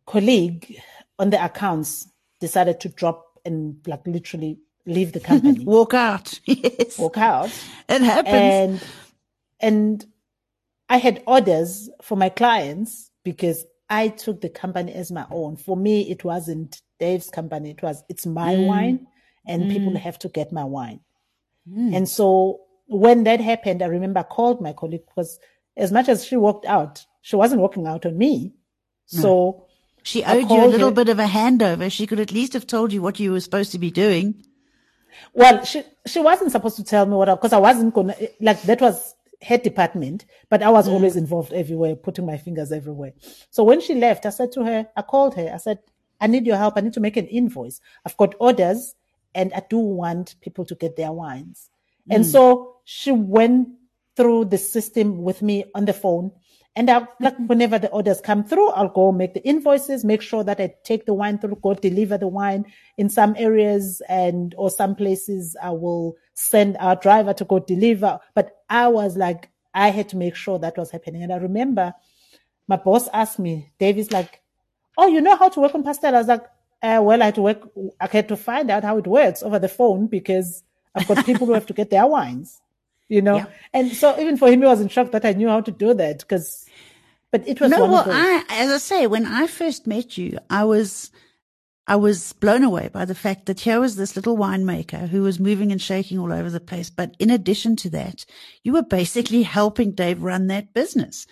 colleague 0.06 0.76
on 1.18 1.30
the 1.30 1.42
accounts 1.42 2.08
decided 2.40 2.80
to 2.80 2.88
drop 2.88 3.24
and 3.44 3.76
like 3.86 4.06
literally 4.06 4.58
leave 4.86 5.12
the 5.12 5.20
company. 5.20 5.64
Walk 5.64 5.94
out. 5.94 6.38
Yes. 6.46 6.98
Walk 6.98 7.18
out. 7.18 7.50
It 7.88 8.02
happens. 8.02 8.34
And 8.34 8.84
and 9.60 10.06
I 10.88 10.98
had 10.98 11.22
orders 11.26 11.88
for 12.02 12.16
my 12.16 12.28
clients 12.28 13.10
because 13.24 13.64
I 13.88 14.08
took 14.08 14.40
the 14.40 14.48
company 14.48 14.92
as 14.92 15.10
my 15.10 15.26
own. 15.30 15.56
For 15.56 15.76
me, 15.76 16.10
it 16.10 16.24
wasn't 16.24 16.82
Dave's 16.98 17.30
company. 17.30 17.70
It 17.70 17.82
was 17.82 18.02
it's 18.08 18.26
my 18.26 18.54
mm. 18.54 18.66
wine 18.66 19.06
and 19.46 19.64
mm. 19.64 19.72
people 19.72 19.96
have 19.96 20.18
to 20.20 20.28
get 20.28 20.52
my 20.52 20.64
wine. 20.64 21.00
Mm. 21.68 21.96
And 21.96 22.08
so 22.08 22.60
when 22.94 23.24
that 23.24 23.40
happened, 23.40 23.82
I 23.82 23.86
remember 23.86 24.20
I 24.20 24.24
called 24.24 24.60
my 24.60 24.72
colleague 24.72 25.06
because 25.06 25.38
as 25.76 25.92
much 25.92 26.08
as 26.08 26.24
she 26.24 26.36
walked 26.36 26.66
out, 26.66 27.04
she 27.22 27.36
wasn't 27.36 27.60
walking 27.60 27.86
out 27.86 28.06
on 28.06 28.16
me. 28.16 28.54
So 29.06 29.66
she 30.02 30.24
owed 30.24 30.50
you 30.50 30.64
a 30.64 30.66
little 30.66 30.88
her. 30.88 30.94
bit 30.94 31.08
of 31.08 31.18
a 31.18 31.26
handover. 31.26 31.90
She 31.90 32.06
could 32.06 32.20
at 32.20 32.32
least 32.32 32.52
have 32.52 32.66
told 32.66 32.92
you 32.92 33.02
what 33.02 33.20
you 33.20 33.32
were 33.32 33.40
supposed 33.40 33.72
to 33.72 33.78
be 33.78 33.90
doing. 33.90 34.44
Well, 35.32 35.64
she 35.64 35.82
she 36.06 36.20
wasn't 36.20 36.52
supposed 36.52 36.76
to 36.76 36.84
tell 36.84 37.06
me 37.06 37.14
what 37.14 37.26
because 37.26 37.52
I 37.52 37.58
wasn't 37.58 37.94
gonna 37.94 38.16
like 38.40 38.62
that 38.62 38.80
was 38.80 39.14
her 39.42 39.58
department, 39.58 40.24
but 40.48 40.62
I 40.62 40.70
was 40.70 40.88
mm. 40.88 40.92
always 40.92 41.16
involved 41.16 41.52
everywhere, 41.52 41.96
putting 41.96 42.26
my 42.26 42.36
fingers 42.36 42.72
everywhere. 42.72 43.12
So 43.50 43.62
when 43.62 43.80
she 43.80 43.94
left, 43.94 44.26
I 44.26 44.30
said 44.30 44.52
to 44.52 44.64
her, 44.64 44.88
I 44.96 45.02
called 45.02 45.34
her, 45.36 45.50
I 45.52 45.58
said, 45.58 45.78
I 46.20 46.26
need 46.26 46.46
your 46.46 46.56
help. 46.56 46.74
I 46.76 46.80
need 46.80 46.94
to 46.94 47.00
make 47.00 47.16
an 47.16 47.26
invoice. 47.26 47.80
I've 48.04 48.16
got 48.16 48.34
orders 48.40 48.94
and 49.34 49.52
I 49.52 49.62
do 49.68 49.78
want 49.78 50.36
people 50.40 50.64
to 50.64 50.74
get 50.74 50.96
their 50.96 51.12
wines. 51.12 51.70
Mm. 52.10 52.16
And 52.16 52.26
so 52.26 52.76
she 52.84 53.12
went 53.12 53.68
through 54.16 54.46
the 54.46 54.58
system 54.58 55.22
with 55.22 55.42
me 55.42 55.64
on 55.74 55.84
the 55.84 55.92
phone. 55.92 56.30
And 56.76 56.90
I, 56.90 57.06
like 57.20 57.36
whenever 57.46 57.78
the 57.78 57.90
orders 57.90 58.20
come 58.20 58.44
through, 58.44 58.70
I'll 58.70 58.88
go 58.88 59.12
make 59.12 59.34
the 59.34 59.46
invoices, 59.46 60.04
make 60.04 60.22
sure 60.22 60.42
that 60.42 60.60
I 60.60 60.74
take 60.82 61.06
the 61.06 61.14
wine 61.14 61.38
through, 61.38 61.58
go 61.62 61.74
deliver 61.74 62.18
the 62.18 62.26
wine 62.26 62.64
in 62.98 63.08
some 63.08 63.34
areas 63.38 64.02
and 64.08 64.54
or 64.58 64.70
some 64.70 64.96
places 64.96 65.56
I 65.62 65.70
will 65.70 66.16
send 66.34 66.76
our 66.78 66.96
driver 66.96 67.32
to 67.34 67.44
go 67.44 67.60
deliver. 67.60 68.18
But 68.34 68.58
I 68.68 68.88
was 68.88 69.16
like, 69.16 69.50
I 69.72 69.90
had 69.90 70.08
to 70.10 70.16
make 70.16 70.34
sure 70.34 70.58
that 70.58 70.76
was 70.76 70.90
happening. 70.90 71.22
And 71.22 71.32
I 71.32 71.36
remember 71.36 71.94
my 72.66 72.76
boss 72.76 73.08
asked 73.12 73.38
me, 73.38 73.72
Davis, 73.78 74.10
like, 74.10 74.42
oh, 74.98 75.06
you 75.06 75.20
know 75.20 75.36
how 75.36 75.48
to 75.50 75.60
work 75.60 75.74
on 75.74 75.84
pastel? 75.84 76.14
I 76.14 76.18
was 76.18 76.28
like, 76.28 76.44
uh, 76.82 77.00
well, 77.02 77.22
I 77.22 77.26
had 77.26 77.34
to 77.36 77.42
work, 77.42 77.68
I 78.00 78.08
had 78.08 78.28
to 78.28 78.36
find 78.36 78.70
out 78.70 78.82
how 78.82 78.98
it 78.98 79.06
works 79.06 79.42
over 79.42 79.58
the 79.58 79.68
phone 79.68 80.06
because 80.06 80.64
I've 80.94 81.08
got 81.08 81.26
people 81.26 81.46
who 81.46 81.54
have 81.54 81.66
to 81.66 81.72
get 81.72 81.90
their 81.90 82.06
wines 82.06 82.60
you 83.08 83.22
know? 83.22 83.36
Yeah. 83.36 83.46
and 83.72 83.92
so 83.92 84.18
even 84.18 84.36
for 84.36 84.48
him 84.48 84.60
he 84.60 84.66
was 84.66 84.80
in 84.80 84.88
shock 84.88 85.10
that 85.12 85.24
i 85.24 85.32
knew 85.32 85.48
how 85.48 85.60
to 85.60 85.70
do 85.70 85.94
that 85.94 86.20
because 86.20 86.66
but 87.30 87.46
it 87.46 87.60
was 87.60 87.70
no 87.70 87.86
well 87.86 88.04
i 88.08 88.44
as 88.50 88.70
i 88.70 88.78
say 88.78 89.06
when 89.06 89.26
i 89.26 89.46
first 89.46 89.86
met 89.86 90.16
you 90.16 90.38
i 90.50 90.64
was 90.64 91.10
i 91.86 91.96
was 91.96 92.32
blown 92.34 92.64
away 92.64 92.88
by 92.88 93.04
the 93.04 93.14
fact 93.14 93.46
that 93.46 93.60
here 93.60 93.80
was 93.80 93.96
this 93.96 94.16
little 94.16 94.36
winemaker 94.36 95.08
who 95.08 95.22
was 95.22 95.38
moving 95.38 95.70
and 95.70 95.82
shaking 95.82 96.18
all 96.18 96.32
over 96.32 96.48
the 96.48 96.60
place. 96.60 96.88
But 96.88 97.14
in 97.18 97.28
addition 97.28 97.76
to 97.76 97.90
that 97.90 98.24
you 98.62 98.72
were 98.72 98.82
basically 98.82 99.42
helping 99.58 99.92
dave 99.92 100.22
run 100.22 100.46
that 100.46 100.72
business. 100.72 101.26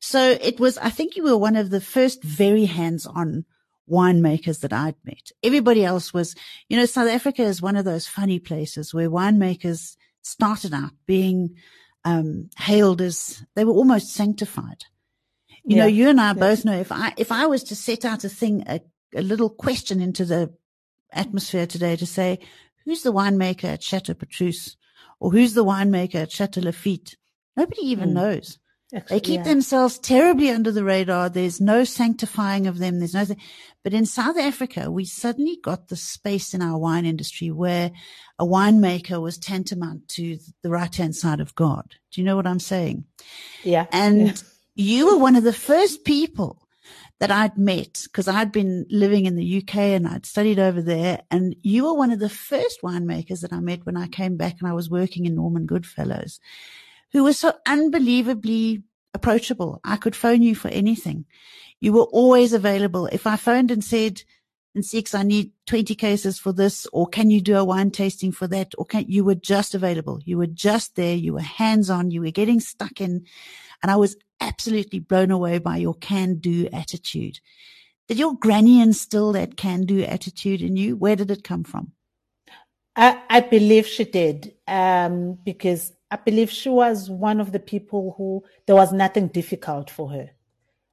So 0.00 0.38
it 0.40 0.58
was 0.58 0.78
i 0.78 0.90
think 0.90 1.16
you 1.16 1.24
were 1.24 1.36
one 1.36 1.56
of 1.56 1.70
the 1.70 1.80
first 1.80 2.22
very 2.22 2.64
hands-on 2.64 3.44
winemakers 3.90 4.60
that 4.60 4.72
I'd 4.72 4.96
met. 5.04 5.30
Everybody 5.42 5.84
else 5.84 6.12
was, 6.12 6.34
you 6.68 6.76
know, 6.76 6.86
South 6.86 7.08
Africa 7.08 7.42
is 7.42 7.62
one 7.62 7.76
of 7.76 7.84
those 7.84 8.06
funny 8.06 8.38
places 8.38 8.92
where 8.92 9.10
winemakers 9.10 9.96
started 10.22 10.74
out 10.74 10.92
being 11.06 11.56
um, 12.04 12.50
hailed 12.58 13.00
as 13.00 13.44
they 13.54 13.64
were 13.64 13.72
almost 13.72 14.12
sanctified. 14.12 14.84
You 15.64 15.76
yeah. 15.76 15.82
know, 15.82 15.88
you 15.88 16.08
and 16.08 16.20
I 16.20 16.32
both 16.32 16.64
know 16.64 16.78
if 16.78 16.90
I 16.92 17.12
if 17.16 17.30
I 17.30 17.46
was 17.46 17.62
to 17.64 17.76
set 17.76 18.04
out 18.04 18.24
a 18.24 18.28
thing, 18.28 18.64
a, 18.66 18.80
a 19.14 19.22
little 19.22 19.50
question 19.50 20.00
into 20.00 20.24
the 20.24 20.54
atmosphere 21.12 21.66
today 21.66 21.96
to 21.96 22.06
say, 22.06 22.38
who's 22.84 23.02
the 23.02 23.12
winemaker 23.12 23.64
at 23.64 23.82
Chateau 23.82 24.14
Petrus, 24.14 24.76
or 25.20 25.30
who's 25.30 25.54
the 25.54 25.64
winemaker 25.64 26.16
at 26.16 26.32
Chateau 26.32 26.62
Lafite? 26.62 27.16
nobody 27.58 27.82
even 27.82 28.10
mm. 28.10 28.14
knows. 28.14 28.58
Actually, 28.94 29.16
they 29.16 29.20
keep 29.20 29.38
yeah. 29.38 29.44
themselves 29.44 29.98
terribly 29.98 30.50
under 30.50 30.72
the 30.72 30.84
radar. 30.84 31.28
There's 31.28 31.60
no 31.60 31.84
sanctifying 31.84 32.66
of 32.66 32.78
them. 32.78 32.98
There's 32.98 33.14
no, 33.14 33.24
th- 33.26 33.38
but 33.84 33.92
in 33.92 34.06
South 34.06 34.38
Africa, 34.38 34.90
we 34.90 35.04
suddenly 35.04 35.58
got 35.62 35.88
the 35.88 35.96
space 35.96 36.54
in 36.54 36.62
our 36.62 36.78
wine 36.78 37.04
industry 37.04 37.50
where 37.50 37.90
a 38.38 38.46
winemaker 38.46 39.20
was 39.20 39.36
tantamount 39.36 40.08
to 40.08 40.38
the 40.62 40.70
right 40.70 40.94
hand 40.94 41.14
side 41.14 41.40
of 41.40 41.54
God. 41.54 41.96
Do 42.10 42.20
you 42.20 42.24
know 42.24 42.36
what 42.36 42.46
I'm 42.46 42.60
saying? 42.60 43.04
Yeah. 43.62 43.86
And 43.92 44.28
yeah. 44.28 44.34
you 44.74 45.06
were 45.06 45.18
one 45.18 45.36
of 45.36 45.44
the 45.44 45.52
first 45.52 46.04
people 46.04 46.62
that 47.18 47.30
I'd 47.30 47.58
met 47.58 48.02
because 48.04 48.28
I'd 48.28 48.52
been 48.52 48.86
living 48.88 49.26
in 49.26 49.36
the 49.36 49.58
UK 49.58 49.76
and 49.76 50.06
I'd 50.06 50.24
studied 50.24 50.58
over 50.58 50.80
there. 50.80 51.22
And 51.30 51.56
you 51.62 51.84
were 51.84 51.94
one 51.94 52.12
of 52.12 52.20
the 52.20 52.28
first 52.28 52.80
winemakers 52.82 53.40
that 53.40 53.52
I 53.52 53.60
met 53.60 53.84
when 53.84 53.96
I 53.96 54.06
came 54.06 54.36
back 54.36 54.56
and 54.60 54.68
I 54.68 54.72
was 54.72 54.88
working 54.88 55.26
in 55.26 55.34
Norman 55.34 55.66
Goodfellows, 55.66 56.40
who 57.12 57.24
was 57.24 57.38
so 57.38 57.52
unbelievably 57.66 58.82
approachable. 59.14 59.80
I 59.84 59.96
could 59.96 60.16
phone 60.16 60.42
you 60.42 60.54
for 60.54 60.68
anything. 60.68 61.24
You 61.80 61.92
were 61.92 62.04
always 62.04 62.52
available. 62.52 63.06
If 63.06 63.26
I 63.26 63.36
phoned 63.36 63.70
and 63.70 63.82
said, 63.82 64.22
Ntsiki, 64.76 65.14
I 65.14 65.22
need 65.22 65.52
20 65.66 65.94
cases 65.94 66.38
for 66.38 66.52
this, 66.52 66.86
or 66.92 67.06
can 67.06 67.30
you 67.30 67.40
do 67.40 67.56
a 67.56 67.64
wine 67.64 67.90
tasting 67.90 68.32
for 68.32 68.46
that? 68.48 68.72
Or 68.78 68.84
can 68.84 69.04
you 69.08 69.24
were 69.24 69.34
just 69.34 69.74
available. 69.74 70.20
You 70.24 70.38
were 70.38 70.46
just 70.46 70.94
there. 70.94 71.14
You 71.14 71.34
were 71.34 71.40
hands 71.40 71.90
on. 71.90 72.10
You 72.10 72.20
were 72.20 72.30
getting 72.30 72.60
stuck 72.60 73.00
in. 73.00 73.24
And 73.82 73.90
I 73.90 73.96
was 73.96 74.16
absolutely 74.40 75.00
blown 75.00 75.30
away 75.30 75.58
by 75.58 75.78
your 75.78 75.94
can 75.94 76.36
do 76.36 76.68
attitude. 76.72 77.40
Did 78.08 78.18
your 78.18 78.34
granny 78.34 78.80
instill 78.80 79.32
that 79.32 79.56
can 79.56 79.82
do 79.82 80.02
attitude 80.02 80.62
in 80.62 80.76
you? 80.76 80.96
Where 80.96 81.16
did 81.16 81.30
it 81.30 81.44
come 81.44 81.64
from? 81.64 81.92
I, 82.96 83.20
I 83.30 83.40
believe 83.40 83.86
she 83.86 84.04
did, 84.04 84.54
um, 84.66 85.38
because 85.44 85.92
I 86.10 86.16
believe 86.16 86.50
she 86.50 86.68
was 86.70 87.10
one 87.10 87.40
of 87.40 87.52
the 87.52 87.60
people 87.60 88.14
who 88.16 88.42
there 88.66 88.76
was 88.76 88.92
nothing 88.92 89.28
difficult 89.28 89.90
for 89.90 90.10
her. 90.10 90.30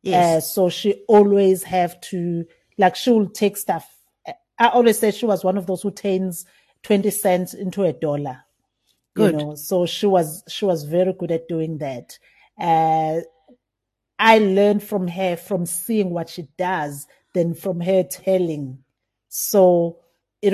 Yes. 0.02 0.38
Uh, 0.38 0.42
so 0.42 0.70
she 0.70 1.04
always 1.08 1.64
have 1.64 2.00
to, 2.02 2.46
like, 2.78 2.96
she 2.96 3.12
will 3.12 3.30
take 3.30 3.58
stuff. 3.58 3.90
I 4.60 4.68
always 4.68 5.00
say 5.00 5.12
she 5.12 5.26
was 5.26 5.44
one 5.44 5.58
of 5.58 5.66
those 5.66 5.82
who 5.82 5.92
turns 5.92 6.46
20 6.84 7.10
cents 7.12 7.54
into 7.54 7.84
a 7.84 7.94
dollar. 7.94 8.42
Good. 9.16 9.40
You 9.40 9.46
know, 9.46 9.56
so 9.56 9.86
she 9.86 10.06
was, 10.06 10.44
she 10.48 10.66
was 10.66 10.84
very 10.84 11.14
good 11.14 11.32
at 11.32 11.48
doing 11.48 11.78
that. 11.80 12.18
Uh, 12.60 13.22
I 14.20 14.40
learned 14.40 14.84
from 14.84 15.08
her 15.08 15.36
from 15.38 15.66
seeing 15.66 16.10
what 16.10 16.30
she 16.30 16.48
does 16.58 17.08
than 17.34 17.54
from 17.54 17.82
her 17.82 18.04
telling. 18.04 18.80
So 19.30 20.00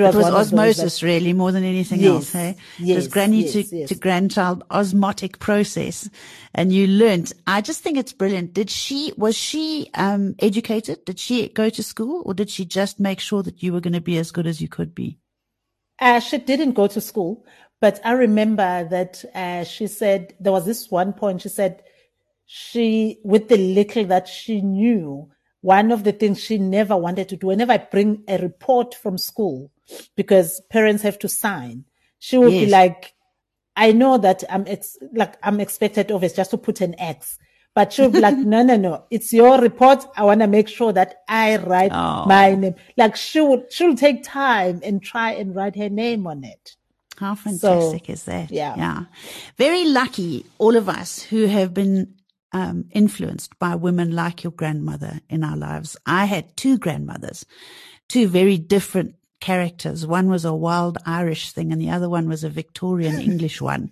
was, 0.00 0.14
it 0.14 0.18
was 0.18 0.52
osmosis 0.52 1.00
that, 1.00 1.06
really 1.06 1.32
more 1.32 1.52
than 1.52 1.64
anything 1.64 2.00
yes, 2.00 2.10
else. 2.10 2.32
Hey? 2.32 2.56
Yes, 2.78 2.88
it 2.88 2.94
was 2.96 3.08
granny 3.08 3.42
yes, 3.42 3.52
to, 3.52 3.76
yes. 3.76 3.88
to 3.90 3.94
grandchild 3.94 4.64
osmotic 4.70 5.38
process. 5.38 6.08
And 6.54 6.72
you 6.72 6.86
learned. 6.86 7.32
I 7.46 7.60
just 7.60 7.82
think 7.82 7.98
it's 7.98 8.12
brilliant. 8.12 8.54
Did 8.54 8.70
she, 8.70 9.12
was 9.16 9.36
she, 9.36 9.90
um, 9.94 10.34
educated? 10.38 11.04
Did 11.04 11.18
she 11.18 11.48
go 11.48 11.68
to 11.68 11.82
school 11.82 12.22
or 12.24 12.34
did 12.34 12.48
she 12.48 12.64
just 12.64 12.98
make 12.98 13.20
sure 13.20 13.42
that 13.42 13.62
you 13.62 13.72
were 13.72 13.80
going 13.80 13.92
to 13.92 14.00
be 14.00 14.18
as 14.18 14.30
good 14.30 14.46
as 14.46 14.60
you 14.60 14.68
could 14.68 14.94
be? 14.94 15.18
Uh, 15.98 16.20
she 16.20 16.38
didn't 16.38 16.72
go 16.72 16.86
to 16.86 17.00
school, 17.00 17.44
but 17.80 18.00
I 18.04 18.12
remember 18.12 18.88
that, 18.90 19.24
uh, 19.34 19.64
she 19.64 19.86
said 19.86 20.34
there 20.40 20.52
was 20.52 20.66
this 20.66 20.90
one 20.90 21.12
point 21.12 21.42
she 21.42 21.48
said, 21.48 21.82
she, 22.46 23.18
with 23.24 23.48
the 23.48 23.56
little 23.56 24.04
that 24.06 24.28
she 24.28 24.60
knew, 24.60 25.30
one 25.62 25.92
of 25.92 26.04
the 26.04 26.12
things 26.12 26.40
she 26.40 26.58
never 26.58 26.96
wanted 26.96 27.28
to 27.28 27.36
do, 27.36 27.46
whenever 27.46 27.72
I 27.72 27.78
bring 27.78 28.24
a 28.28 28.36
report 28.38 28.94
from 28.94 29.16
school, 29.16 29.71
because 30.16 30.60
parents 30.70 31.02
have 31.02 31.18
to 31.20 31.28
sign, 31.28 31.84
she 32.18 32.38
would 32.38 32.52
yes. 32.52 32.64
be 32.64 32.70
like, 32.70 33.14
I 33.76 33.92
know 33.92 34.18
that 34.18 34.44
I'm 34.50 34.64
ex- 34.66 34.98
like, 35.14 35.36
I'm 35.42 35.60
expected 35.60 36.10
of 36.10 36.22
it 36.22 36.34
just 36.34 36.50
to 36.50 36.58
put 36.58 36.80
an 36.80 36.98
X, 37.00 37.38
but 37.74 37.92
she'll 37.92 38.10
be 38.10 38.20
like, 38.20 38.36
no, 38.36 38.62
no, 38.62 38.76
no, 38.76 39.04
it's 39.10 39.32
your 39.32 39.60
report. 39.60 40.04
I 40.16 40.24
want 40.24 40.40
to 40.40 40.46
make 40.46 40.68
sure 40.68 40.92
that 40.92 41.22
I 41.28 41.56
write 41.56 41.90
oh. 41.92 42.26
my 42.26 42.54
name. 42.54 42.74
Like 42.96 43.16
she 43.16 43.40
would, 43.40 43.72
she'll 43.72 43.96
take 43.96 44.22
time 44.22 44.80
and 44.84 45.02
try 45.02 45.32
and 45.32 45.54
write 45.54 45.76
her 45.76 45.88
name 45.88 46.26
on 46.26 46.44
it. 46.44 46.76
How 47.16 47.34
fantastic 47.34 48.06
so, 48.06 48.12
is 48.12 48.24
that? 48.24 48.50
Yeah. 48.50 48.74
Yeah. 48.76 49.04
Very 49.56 49.84
lucky, 49.84 50.44
all 50.58 50.76
of 50.76 50.88
us 50.88 51.22
who 51.22 51.46
have 51.46 51.72
been 51.72 52.14
um, 52.52 52.86
influenced 52.92 53.58
by 53.58 53.74
women 53.74 54.12
like 54.12 54.44
your 54.44 54.52
grandmother 54.52 55.20
in 55.28 55.42
our 55.42 55.56
lives. 55.56 55.96
I 56.04 56.26
had 56.26 56.56
two 56.56 56.78
grandmothers, 56.78 57.46
two 58.08 58.28
very 58.28 58.58
different 58.58 59.14
characters. 59.42 60.06
One 60.06 60.30
was 60.30 60.46
a 60.46 60.54
wild 60.54 60.96
Irish 61.04 61.52
thing 61.52 61.70
and 61.70 61.80
the 61.80 61.90
other 61.90 62.08
one 62.08 62.28
was 62.28 62.44
a 62.44 62.48
Victorian 62.48 63.20
English 63.30 63.60
one. 63.60 63.90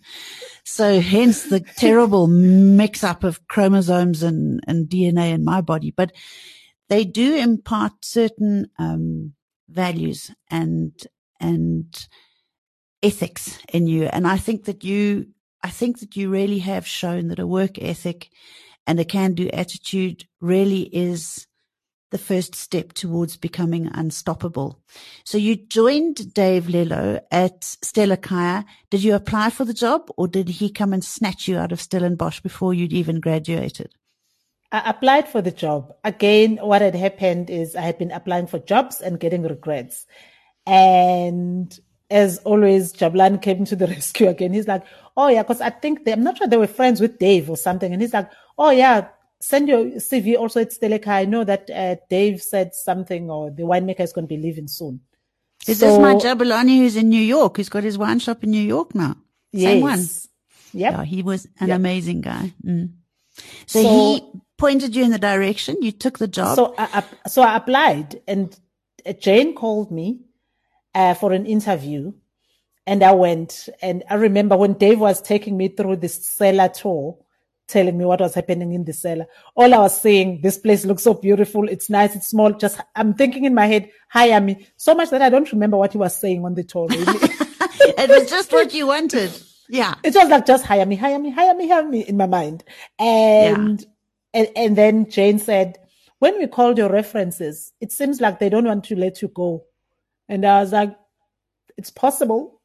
So 0.65 1.01
hence 1.01 1.43
the 1.43 1.61
terrible 1.61 2.27
mix 2.27 3.05
up 3.05 3.25
of 3.25 3.47
chromosomes 3.49 4.23
and, 4.23 4.61
and 4.67 4.89
DNA 4.89 5.35
in 5.35 5.45
my 5.45 5.61
body. 5.61 5.93
But 5.95 6.13
they 6.89 7.05
do 7.05 7.37
impart 7.37 7.93
certain, 8.03 8.71
um, 8.79 9.35
values 9.69 10.31
and, 10.51 10.93
and 11.39 12.09
ethics 13.03 13.59
in 13.73 13.87
you. 13.87 14.05
And 14.05 14.27
I 14.27 14.39
think 14.39 14.65
that 14.65 14.85
you 14.85 15.27
I 15.63 15.69
think 15.69 16.01
that 16.01 16.17
you 16.17 16.31
really 16.31 16.61
have 16.61 16.87
shown 16.87 17.29
that 17.29 17.39
a 17.39 17.47
work 17.47 17.79
ethic 17.79 18.31
and 18.87 18.99
a 18.99 19.05
can 19.05 19.35
do 19.35 19.49
attitude 19.51 20.25
really 20.41 20.83
is 20.83 21.47
the 22.11 22.19
first 22.19 22.55
step 22.55 22.93
towards 22.93 23.37
becoming 23.37 23.89
unstoppable. 23.93 24.81
So 25.25 25.39
you 25.39 25.57
joined 25.57 26.35
Dave 26.35 26.65
Lello 26.65 27.21
at 27.31 27.61
Stellekaya. 27.61 28.65
Did 28.91 29.03
you 29.03 29.15
apply 29.15 29.51
for 29.51 29.65
the 29.65 29.75
job 29.75 30.11
or 30.17 30.29
did 30.29 30.49
he 30.49 30.71
come 30.71 30.93
and 30.93 31.05
snatch 31.05 31.49
you 31.49 31.57
out 31.57 31.73
of 31.73 31.81
Stellenbosch 31.81 32.41
before 32.41 32.75
you'd 32.75 32.93
even 32.93 33.21
graduated? 33.21 33.95
I 34.73 34.91
applied 34.91 35.29
for 35.29 35.43
the 35.43 35.51
job. 35.51 35.95
Again, 36.05 36.59
what 36.63 36.83
had 36.83 36.95
happened 36.95 37.51
is 37.51 37.75
I 37.75 37.83
had 37.83 37.99
been 37.99 38.13
applying 38.13 38.47
for 38.47 38.59
jobs 38.59 39.01
and 39.01 39.19
getting 39.19 39.43
regrets. 39.43 40.07
And 40.67 41.77
as 42.09 42.39
always, 42.39 42.93
Jabulani 42.93 43.41
came 43.43 43.65
to 43.65 43.77
the 43.77 43.87
rescue 43.89 44.29
again. 44.29 44.53
He's 44.53 44.69
like, 44.69 44.85
oh 45.17 45.29
yeah, 45.29 45.43
because 45.43 45.61
I 45.61 45.71
think 45.71 46.05
they, 46.05 46.13
I'm 46.13 46.23
not 46.23 46.39
sure 46.39 46.47
they 46.47 46.57
were 46.57 46.67
friends 46.67 47.01
with 47.01 47.19
Dave 47.19 47.51
or 47.51 47.57
something. 47.57 47.93
And 47.93 48.01
he's 48.01 48.15
like, 48.15 48.31
oh 48.59 48.71
yeah, 48.71 49.09
send 49.41 49.69
your 49.69 49.85
CV 49.97 50.39
also 50.39 50.61
at 50.61 50.71
Stellekaya. 50.71 51.09
I 51.09 51.25
know 51.25 51.45
that 51.45 51.71
uh, 51.71 51.97
Dave 52.09 52.43
said 52.43 52.75
something 52.75 53.31
or 53.31 53.51
the 53.51 53.63
winemaker 53.63 54.01
is 54.01 54.13
going 54.13 54.27
to 54.27 54.35
be 54.35 54.41
leaving 54.41 54.69
soon. 54.69 55.01
Is 55.67 55.81
so, 55.81 55.87
this 55.87 55.99
my 55.99 56.15
Jabulani 56.15 56.79
who's 56.79 56.97
in 56.97 57.09
New 57.09 57.21
York? 57.21 57.57
Who's 57.57 57.69
got 57.69 57.83
his 57.83 57.99
wine 57.99 58.19
shop 58.19 58.45
in 58.45 58.51
New 58.51 58.63
York 58.63 58.95
now? 58.95 59.17
Same 59.55 59.79
yes. 59.79 59.83
one. 59.83 60.81
Yeah. 60.81 60.91
Yeah, 60.91 61.05
he 61.05 61.23
was 61.23 61.47
an 61.59 61.69
yep. 61.69 61.77
amazing 61.77 62.21
guy. 62.21 62.53
Mm. 62.65 62.93
So, 63.67 63.83
so, 63.83 63.89
he 63.89 64.23
pointed 64.57 64.95
you 64.95 65.05
in 65.05 65.11
the 65.11 65.19
direction. 65.19 65.77
You 65.83 65.93
took 65.93 66.19
the 66.19 66.29
job. 66.29 66.57
So 66.57 66.75
I, 66.79 67.03
so 67.27 67.43
I 67.43 67.57
applied 67.57 68.21
and 68.29 68.59
Jane 69.19 69.55
called 69.55 69.91
me 69.91 70.21
uh, 70.95 71.15
for 71.15 71.33
an 71.33 71.47
interview. 71.47 72.13
And 72.87 73.03
I 73.03 73.13
went, 73.13 73.69
and 73.83 74.03
I 74.11 74.15
remember 74.15 74.57
when 74.57 74.73
Dave 74.73 74.99
was 74.99 75.21
taking 75.21 75.57
me 75.57 75.69
through 75.69 75.97
this 75.97 76.27
cellar 76.27 76.69
tour, 76.69 77.19
telling 77.71 77.97
me 77.97 78.05
what 78.05 78.21
was 78.21 78.35
happening 78.35 78.73
in 78.73 78.85
the 78.85 78.93
cellar. 78.93 79.27
All 79.55 79.73
I 79.73 79.79
was 79.79 80.01
saying, 80.01 80.41
this 80.43 80.59
place 80.59 80.85
looks 80.85 81.05
so 81.05 81.15
beautiful. 81.15 81.69
It's 81.69 81.89
nice. 81.89 82.15
It's 82.15 82.29
small. 82.29 82.53
Just, 82.53 82.81
I'm 82.97 83.15
thinking 83.15 83.45
in 83.45 83.55
my 83.55 83.67
head, 83.67 83.91
hire 84.09 84.41
me 84.41 84.67
so 84.77 84.95
much 84.95 85.11
that 85.11 85.23
I 85.23 85.31
don't 85.31 85.51
remember 85.53 85.77
what 85.77 85.93
he 85.93 85.99
was 85.99 86.17
saying 86.17 86.45
on 86.45 86.55
the 86.55 86.65
tour. 86.65 86.89
Really. 86.89 87.05
it 87.07 88.11
was 88.11 88.29
just 88.29 88.53
what 88.53 88.75
you 88.75 88.89
wanted. 88.89 89.31
Yeah. 89.69 89.95
It 90.03 90.15
was 90.15 90.29
like, 90.29 90.47
just 90.47 90.67
hire 90.67 90.85
me, 90.85 90.97
hire 90.97 91.19
me, 91.19 91.31
hire 91.31 91.55
me, 91.55 91.69
hire 91.69 91.89
me 91.89 92.01
in 92.01 92.17
my 92.17 92.27
mind. 92.27 92.65
And, 92.99 93.81
yeah. 93.81 93.87
and, 94.35 94.49
and 94.57 94.77
then 94.77 95.11
Jane 95.11 95.39
said, 95.39 95.79
when 96.19 96.39
we 96.39 96.47
called 96.47 96.79
your 96.79 96.91
references, 96.91 97.73
it 97.81 97.93
seems 97.93 98.21
like 98.21 98.39
they 98.39 98.51
don't 98.51 98.67
want 98.67 98.85
to 98.85 98.97
let 98.97 99.23
you 99.23 99.29
go. 99.29 99.65
And 100.29 100.45
I 100.45 100.61
was 100.61 100.73
like, 100.73 100.97
it's 101.77 101.91
possible. 101.91 102.61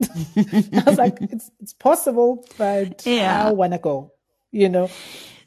I 0.36 0.82
was 0.86 0.96
like, 0.96 1.18
it's 1.20 1.50
it's 1.60 1.74
possible, 1.74 2.46
but 2.56 3.04
yeah. 3.04 3.48
I 3.48 3.52
want 3.52 3.72
to 3.72 3.78
go. 3.78 4.12
You 4.52 4.68
know. 4.68 4.90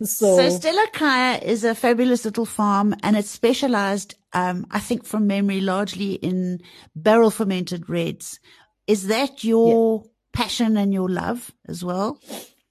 So, 0.02 0.36
so 0.36 0.50
Stella 0.50 0.88
Kaya 0.92 1.40
is 1.40 1.64
a 1.64 1.76
fabulous 1.76 2.26
little 2.26 2.46
farm, 2.46 2.96
and 3.04 3.16
it's 3.16 3.30
specialized, 3.30 4.16
um, 4.34 4.66
I 4.72 4.80
think, 4.80 5.06
from 5.06 5.28
memory, 5.28 5.62
largely 5.62 6.14
in 6.14 6.62
barrel 6.96 7.32
fermented 7.32 7.90
reds. 7.90 8.40
Is 8.88 9.08
that 9.08 9.44
your 9.44 10.02
yeah. 10.04 10.10
passion 10.34 10.76
and 10.78 10.94
your 10.94 11.10
love 11.10 11.52
as 11.68 11.84
well? 11.84 12.20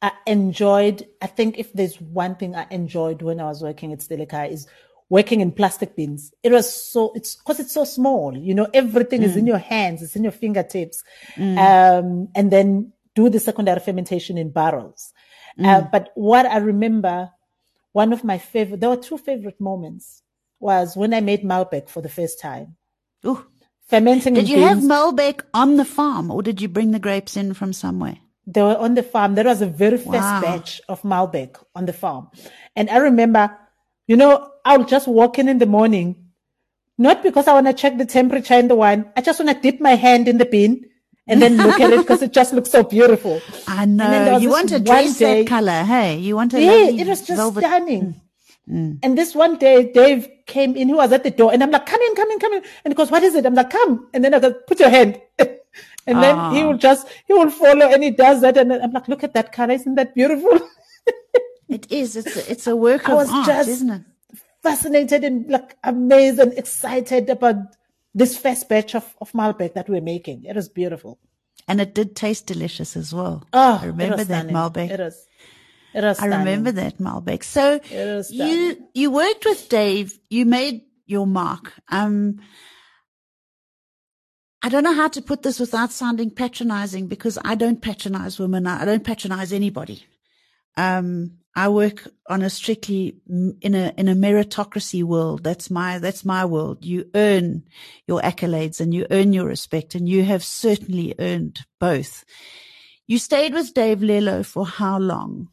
I 0.02 0.12
enjoyed. 0.26 1.06
I 1.22 1.26
think 1.28 1.58
if 1.58 1.72
there's 1.72 2.00
one 2.00 2.34
thing 2.34 2.54
I 2.54 2.66
enjoyed 2.70 3.22
when 3.22 3.40
I 3.40 3.44
was 3.44 3.62
working 3.62 3.92
at 3.92 4.00
Stellekaya 4.00 4.50
is 4.50 4.66
working 5.12 5.42
in 5.42 5.52
plastic 5.52 5.94
bins. 5.94 6.32
It 6.42 6.52
was 6.52 6.72
so, 6.72 7.12
it's 7.14 7.36
because 7.36 7.60
it's 7.60 7.74
so 7.74 7.84
small, 7.84 8.34
you 8.34 8.54
know, 8.54 8.66
everything 8.72 9.20
mm. 9.20 9.24
is 9.24 9.36
in 9.36 9.44
mm. 9.44 9.48
your 9.48 9.58
hands, 9.58 10.02
it's 10.02 10.16
in 10.16 10.22
your 10.22 10.32
fingertips. 10.32 11.04
Mm. 11.36 11.58
Um, 11.58 12.28
and 12.34 12.50
then 12.50 12.94
do 13.14 13.28
the 13.28 13.38
secondary 13.38 13.78
fermentation 13.80 14.38
in 14.38 14.50
barrels. 14.50 15.12
Uh, 15.58 15.62
mm. 15.62 15.66
Uh, 15.66 15.88
but 15.90 16.10
what 16.14 16.46
I 16.46 16.58
remember, 16.58 17.30
one 17.92 18.12
of 18.12 18.24
my 18.24 18.38
favorite, 18.38 18.80
there 18.80 18.90
were 18.90 18.96
two 18.96 19.18
favorite 19.18 19.60
moments 19.60 20.22
was 20.60 20.96
when 20.96 21.12
I 21.12 21.20
made 21.20 21.42
Malbec 21.42 21.88
for 21.88 22.00
the 22.00 22.08
first 22.08 22.40
time. 22.40 22.76
Ooh. 23.26 23.44
Fermenting. 23.88 24.34
Did 24.34 24.48
you 24.48 24.56
beans. 24.56 24.68
have 24.68 24.78
Malbec 24.78 25.42
on 25.52 25.76
the 25.76 25.84
farm 25.84 26.30
or 26.30 26.42
did 26.42 26.60
you 26.60 26.68
bring 26.68 26.92
the 26.92 26.98
grapes 26.98 27.36
in 27.36 27.52
from 27.52 27.72
somewhere? 27.72 28.18
They 28.46 28.62
were 28.62 28.76
on 28.76 28.94
the 28.94 29.02
farm. 29.02 29.34
There 29.34 29.44
was 29.44 29.60
a 29.60 29.66
very 29.66 29.98
first 29.98 30.12
wow. 30.12 30.40
batch 30.40 30.80
of 30.88 31.02
Malbec 31.02 31.62
on 31.74 31.86
the 31.86 31.92
farm. 31.92 32.30
And 32.74 32.88
I 32.90 32.96
remember 32.98 33.56
you 34.06 34.16
know, 34.16 34.50
I'll 34.64 34.84
just 34.84 35.08
walk 35.08 35.38
in 35.38 35.48
in 35.48 35.58
the 35.58 35.66
morning, 35.66 36.26
not 36.98 37.22
because 37.22 37.48
I 37.48 37.54
want 37.54 37.66
to 37.66 37.72
check 37.72 37.98
the 37.98 38.06
temperature 38.06 38.54
in 38.54 38.68
the 38.68 38.74
wine. 38.74 39.10
I 39.16 39.20
just 39.20 39.40
want 39.40 39.56
to 39.56 39.62
dip 39.62 39.80
my 39.80 39.94
hand 39.94 40.28
in 40.28 40.38
the 40.38 40.44
bin 40.44 40.84
and 41.32 41.42
then 41.42 41.56
look 41.56 41.80
at 41.80 41.92
it 41.92 42.00
because 42.00 42.22
it 42.22 42.32
just 42.32 42.52
looks 42.52 42.70
so 42.70 42.82
beautiful. 42.82 43.40
I 43.66 43.84
know. 43.86 44.38
You 44.38 44.50
want 44.50 44.68
to 44.68 44.78
dress 44.78 45.18
day, 45.18 45.42
that 45.42 45.48
color, 45.48 45.82
hey? 45.82 46.18
You 46.18 46.36
want 46.36 46.50
to 46.52 46.60
yeah, 46.60 46.88
it 46.88 47.06
was 47.06 47.26
just 47.26 47.38
velvet. 47.38 47.64
stunning. 47.64 48.20
Mm. 48.70 48.98
And 49.02 49.18
this 49.18 49.34
one 49.34 49.56
day, 49.58 49.90
Dave 49.92 50.28
came 50.46 50.76
in. 50.76 50.88
He 50.88 50.94
was 50.94 51.10
at 51.12 51.24
the 51.24 51.30
door, 51.30 51.52
and 51.52 51.62
I'm 51.62 51.70
like, 51.70 51.86
"Come 51.86 52.00
in, 52.00 52.14
come 52.14 52.30
in, 52.30 52.38
come 52.38 52.52
in." 52.52 52.62
And 52.84 52.92
he 52.92 52.94
goes, 52.94 53.10
"What 53.10 53.22
is 53.22 53.34
it?" 53.34 53.44
I'm 53.44 53.54
like, 53.54 53.70
"Come." 53.70 54.08
And 54.14 54.24
then 54.24 54.34
I 54.34 54.38
go, 54.38 54.52
"Put 54.52 54.78
your 54.78 54.88
hand." 54.88 55.20
and 56.06 56.22
then 56.22 56.36
he 56.52 56.62
ah. 56.62 56.68
will 56.68 56.78
just 56.78 57.08
he 57.26 57.32
will 57.32 57.50
follow, 57.50 57.86
and 57.90 58.04
he 58.04 58.10
does 58.10 58.40
that. 58.42 58.56
And 58.56 58.72
I'm 58.72 58.92
like, 58.92 59.08
"Look 59.08 59.24
at 59.24 59.34
that 59.34 59.52
color! 59.52 59.74
Isn't 59.74 59.96
that 59.96 60.14
beautiful?" 60.14 60.60
it 61.68 61.90
is. 61.90 62.14
It's 62.16 62.36
a, 62.36 62.50
it's 62.50 62.66
a 62.68 62.76
work 62.76 63.08
of 63.08 63.28
art, 63.28 63.46
just 63.46 63.68
isn't 63.68 63.90
it? 63.90 64.02
Fascinated 64.62 65.24
and 65.24 65.50
like 65.50 65.76
amazed 65.82 66.38
and 66.38 66.52
excited 66.52 67.30
about 67.30 67.56
this 68.14 68.36
first 68.36 68.68
batch 68.68 68.94
of 68.94 69.14
of 69.20 69.32
Malbec 69.32 69.74
that 69.74 69.88
we're 69.88 70.00
making. 70.00 70.44
It 70.44 70.56
was 70.56 70.68
beautiful, 70.68 71.18
and 71.68 71.80
it 71.80 71.94
did 71.94 72.14
taste 72.16 72.46
delicious 72.46 72.96
as 72.96 73.14
well. 73.14 73.46
Oh, 73.52 73.78
I 73.82 73.86
remember 73.86 74.24
that 74.24 74.48
Malbec. 74.48 74.90
It 74.90 75.00
was 75.00 75.26
I 75.94 76.26
remember 76.26 76.72
that 76.72 76.98
Malbec. 76.98 77.42
So 77.44 77.80
you 78.30 78.88
you 78.94 79.10
worked 79.10 79.44
with 79.44 79.68
Dave. 79.68 80.18
You 80.30 80.46
made 80.46 80.82
your 81.06 81.26
mark. 81.26 81.74
Um, 81.90 82.40
I 84.62 84.68
don't 84.68 84.84
know 84.84 84.94
how 84.94 85.08
to 85.08 85.20
put 85.20 85.42
this 85.42 85.58
without 85.58 85.90
sounding 85.90 86.30
patronizing 86.30 87.08
because 87.08 87.36
I 87.44 87.56
don't 87.56 87.82
patronize 87.82 88.38
women. 88.38 88.66
I 88.66 88.84
don't 88.84 89.04
patronize 89.04 89.52
anybody. 89.52 90.06
Um, 90.76 91.38
I 91.54 91.68
work 91.68 92.08
on 92.28 92.42
a 92.42 92.48
strictly 92.48 93.16
in 93.28 93.74
a 93.74 93.92
in 93.98 94.08
a 94.08 94.14
meritocracy 94.14 95.02
world. 95.02 95.44
That's 95.44 95.70
my 95.70 95.98
that's 95.98 96.24
my 96.24 96.44
world. 96.44 96.84
You 96.84 97.10
earn 97.14 97.64
your 98.06 98.20
accolades 98.22 98.80
and 98.80 98.94
you 98.94 99.06
earn 99.10 99.32
your 99.32 99.46
respect, 99.46 99.94
and 99.94 100.08
you 100.08 100.24
have 100.24 100.42
certainly 100.42 101.14
earned 101.18 101.60
both. 101.78 102.24
You 103.06 103.18
stayed 103.18 103.52
with 103.52 103.74
Dave 103.74 104.00
Lello 104.00 104.44
for 104.44 104.66
how 104.66 104.98
long? 104.98 105.48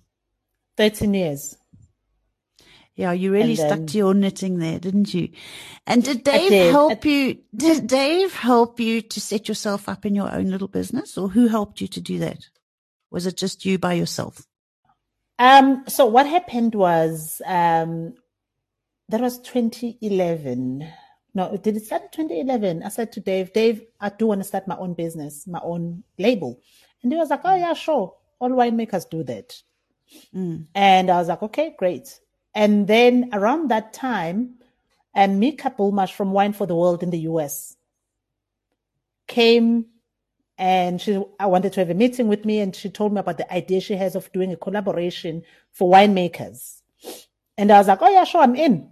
13 0.78 1.14
years. 1.14 1.58
Yeah, 2.96 3.12
you 3.14 3.32
really 3.32 3.56
then, 3.56 3.68
stuck 3.68 3.88
to 3.88 3.98
your 3.98 4.14
knitting 4.14 4.60
there, 4.60 4.80
didn't 4.80 5.14
you? 5.14 5.30
And 5.88 6.04
did 6.04 6.24
Dave 6.24 6.50
did. 6.50 6.72
help 6.72 7.06
you? 7.06 7.40
Did 7.56 7.88
Dave 7.88 8.34
help 8.34 8.80
you 8.80 9.02
to 9.02 9.22
set 9.22 9.48
yourself 9.48 9.90
up 9.90 10.06
in 10.06 10.16
your 10.16 10.34
own 10.34 10.48
little 10.48 10.68
business 10.68 11.18
or 11.18 11.30
who 11.30 11.48
helped 11.48 11.82
you 11.82 11.88
to 11.88 12.02
do 12.02 12.20
that? 12.20 12.50
Was 13.12 13.26
it 13.26 13.38
just 13.38 13.66
you 13.66 13.78
by 13.78 13.94
yourself? 13.94 14.46
Um, 15.40 15.86
so 15.88 16.06
what 16.06 16.28
happened 16.28 16.76
was, 16.76 17.42
um, 17.46 18.14
that 19.08 19.22
was 19.22 19.40
2011. 19.40 20.88
No, 21.34 21.58
did 21.58 21.78
it 21.78 21.86
start 21.86 22.04
in 22.04 22.28
2011? 22.28 22.84
I 22.84 22.90
said 22.90 23.12
to 23.14 23.20
Dave, 23.20 23.54
Dave, 23.54 23.84
I 24.00 24.10
do 24.10 24.28
want 24.28 24.42
to 24.42 24.48
start 24.48 24.68
my 24.68 24.78
own 24.78 24.94
business, 24.94 25.48
my 25.48 25.60
own 25.64 26.04
label. 26.18 26.60
And 27.02 27.12
he 27.12 27.18
was 27.18 27.30
like, 27.30 27.42
oh 27.44 27.56
yeah, 27.56 27.74
sure. 27.74 28.16
All 28.40 28.50
winemakers 28.50 29.10
do 29.10 29.24
that. 29.24 29.56
Mm. 30.36 30.68
And 30.76 31.10
I 31.10 31.18
was 31.18 31.28
like, 31.28 31.42
okay, 31.44 31.76
great. 31.78 32.20
And 32.54 32.88
then 32.88 33.30
around 33.34 33.70
that 33.70 33.94
time, 33.94 34.56
and 35.14 35.40
Mika 35.40 35.72
Bulmash 35.72 36.14
from 36.14 36.32
Wine 36.32 36.54
for 36.54 36.66
the 36.66 36.76
World 36.76 37.04
in 37.04 37.10
the 37.10 37.20
US 37.22 37.78
came 39.28 39.86
and 40.60 41.02
she 41.02 41.24
I 41.40 41.48
wanted 41.48 41.72
to 41.74 41.80
have 41.80 41.90
a 41.90 41.94
meeting 41.94 42.28
with 42.28 42.44
me 42.44 42.60
and 42.60 42.76
she 42.76 42.90
told 42.90 43.14
me 43.14 43.22
about 43.22 43.38
the 43.38 43.52
idea 43.52 43.80
she 43.80 43.96
has 43.96 44.14
of 44.16 44.32
doing 44.34 44.52
a 44.52 44.58
collaboration 44.58 45.44
for 45.72 45.92
winemakers. 45.92 46.82
And 47.58 47.72
I 47.72 47.78
was 47.80 47.88
like, 47.88 48.02
oh 48.02 48.10
yeah, 48.10 48.26
sure, 48.26 48.42
I'm 48.42 48.56
in. 48.56 48.90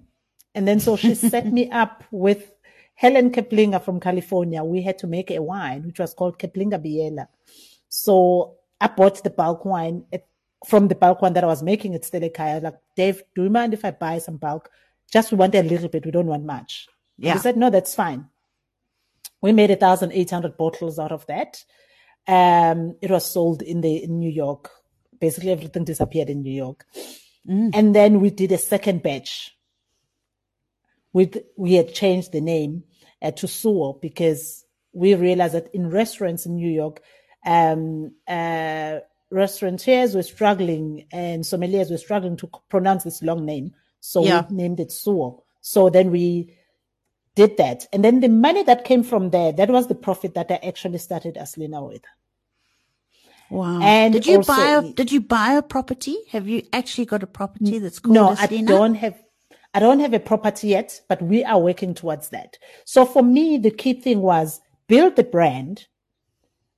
And 0.56 0.68
then 0.68 0.80
so 0.80 0.96
she 0.96 1.14
set 1.14 1.52
me 1.58 1.70
up 1.70 2.06
with 2.10 2.54
Helen 2.96 3.32
Keplinger 3.32 3.84
from 3.84 4.00
California. 4.00 4.64
We 4.64 4.82
had 4.82 4.98
to 5.00 5.08
make 5.08 5.30
a 5.30 5.42
wine 5.42 5.84
which 5.86 6.00
was 6.00 6.14
called 6.14 6.40
Keplinger 6.40 6.84
Biyela. 6.84 7.28
So 7.90 8.56
I 8.80 8.88
bought 8.88 9.22
the 9.24 9.30
bulk 9.30 9.66
wine 9.66 10.06
at 10.14 10.26
from 10.66 10.88
the 10.88 10.96
bulk 10.96 11.22
wine 11.22 11.34
that 11.34 11.44
I 11.44 11.48
was 11.48 11.62
making 11.62 11.94
at 11.94 12.02
Stellekaya, 12.02 12.64
like, 12.64 12.78
Dave, 12.96 13.22
do 13.36 13.44
you 13.44 13.50
mind 13.50 13.76
if 13.76 13.86
I 13.86 13.92
buy 13.92 14.18
some 14.18 14.38
bulk? 14.38 14.70
Just 15.12 15.32
we 15.32 15.38
want 15.38 15.54
a 15.54 15.62
little 15.62 15.88
bit. 15.88 16.04
We 16.04 16.12
don't 16.12 16.26
want 16.26 16.46
much. 16.46 16.88
Yeah. 17.18 17.34
He 17.34 17.40
said, 17.40 17.58
no, 17.58 17.70
that's 17.70 17.94
fine. 17.94 18.28
We 19.42 19.52
made 19.52 19.70
1,800 19.70 20.58
bottles 20.58 21.00
out 21.00 21.12
of 21.12 21.26
that. 21.28 21.64
Um, 22.28 22.96
it 23.02 23.10
was 23.10 23.26
sold 23.26 23.62
in 23.62 23.82
the 23.82 24.04
in 24.04 24.20
New 24.20 24.32
York. 24.32 24.70
Basically, 25.20 25.52
everything 25.52 25.86
disappeared 25.86 26.30
in 26.30 26.42
New 26.42 26.54
York. 26.54 26.86
Mm. 27.48 27.72
And 27.74 27.96
then 27.96 28.20
we 28.20 28.30
did 28.30 28.52
a 28.52 28.58
second 28.58 29.04
batch. 29.04 29.56
With 31.14 31.38
we 31.56 31.74
had 31.74 31.94
changed 31.94 32.32
the 32.32 32.42
name 32.42 32.84
uh, 33.22 33.32
to 33.32 33.48
Suo 33.48 33.94
because 34.02 34.66
we 34.92 35.16
realized 35.16 35.54
that 35.54 35.74
in 35.74 35.90
restaurants 35.90 36.46
in 36.46 36.56
New 36.56 36.70
York, 36.70 37.02
um, 37.46 38.12
uh, 38.28 39.00
restaurateurs 39.30 40.16
were 40.16 40.24
struggling 40.24 41.08
and 41.12 41.44
sommeliers 41.44 41.92
were 41.92 41.98
struggling 41.98 42.38
to 42.38 42.50
pronounce 42.70 43.04
this 43.04 43.22
long 43.22 43.46
name. 43.46 43.74
So 44.00 44.24
yeah. 44.24 44.46
we 44.50 44.56
named 44.56 44.80
it 44.80 44.92
Suo. 44.92 45.44
So 45.62 45.90
then 45.90 46.12
we 46.12 46.56
did 47.38 47.56
that. 47.58 47.86
And 47.94 48.04
then 48.04 48.20
the 48.20 48.28
money 48.28 48.64
that 48.64 48.84
came 48.84 49.04
from 49.04 49.30
there, 49.30 49.52
that 49.54 49.70
was 49.70 49.88
the 49.88 49.96
profit 49.96 50.34
that 50.34 50.52
I 50.52 50.56
actually 50.56 50.98
started 50.98 51.36
Aslina 51.36 51.88
with. 51.88 52.02
Wow. 53.50 53.80
And 53.82 54.14
did 54.14 54.26
you 54.26 54.38
also, 54.38 54.54
buy 54.54 54.70
a, 54.72 54.82
did 54.92 55.12
you 55.12 55.22
buy 55.22 55.54
a 55.54 55.62
property? 55.62 56.18
Have 56.32 56.50
you 56.50 56.64
actually 56.74 57.06
got 57.06 57.24
a 57.24 57.28
property 57.28 57.80
that's 57.80 58.00
called 58.00 58.16
No, 58.16 58.30
Aslina? 58.32 58.64
I 58.64 58.64
don't 58.64 58.96
have 58.96 59.16
I 59.74 59.80
don't 59.80 60.00
have 60.00 60.14
a 60.14 60.20
property 60.20 60.70
yet, 60.70 61.00
but 61.08 61.22
we 61.22 61.44
are 61.44 61.60
working 61.60 61.94
towards 61.94 62.30
that. 62.30 62.58
So 62.86 63.06
for 63.06 63.22
me, 63.22 63.60
the 63.60 63.70
key 63.70 63.94
thing 63.94 64.22
was 64.22 64.60
build 64.88 65.16
the 65.16 65.24
brand. 65.24 65.86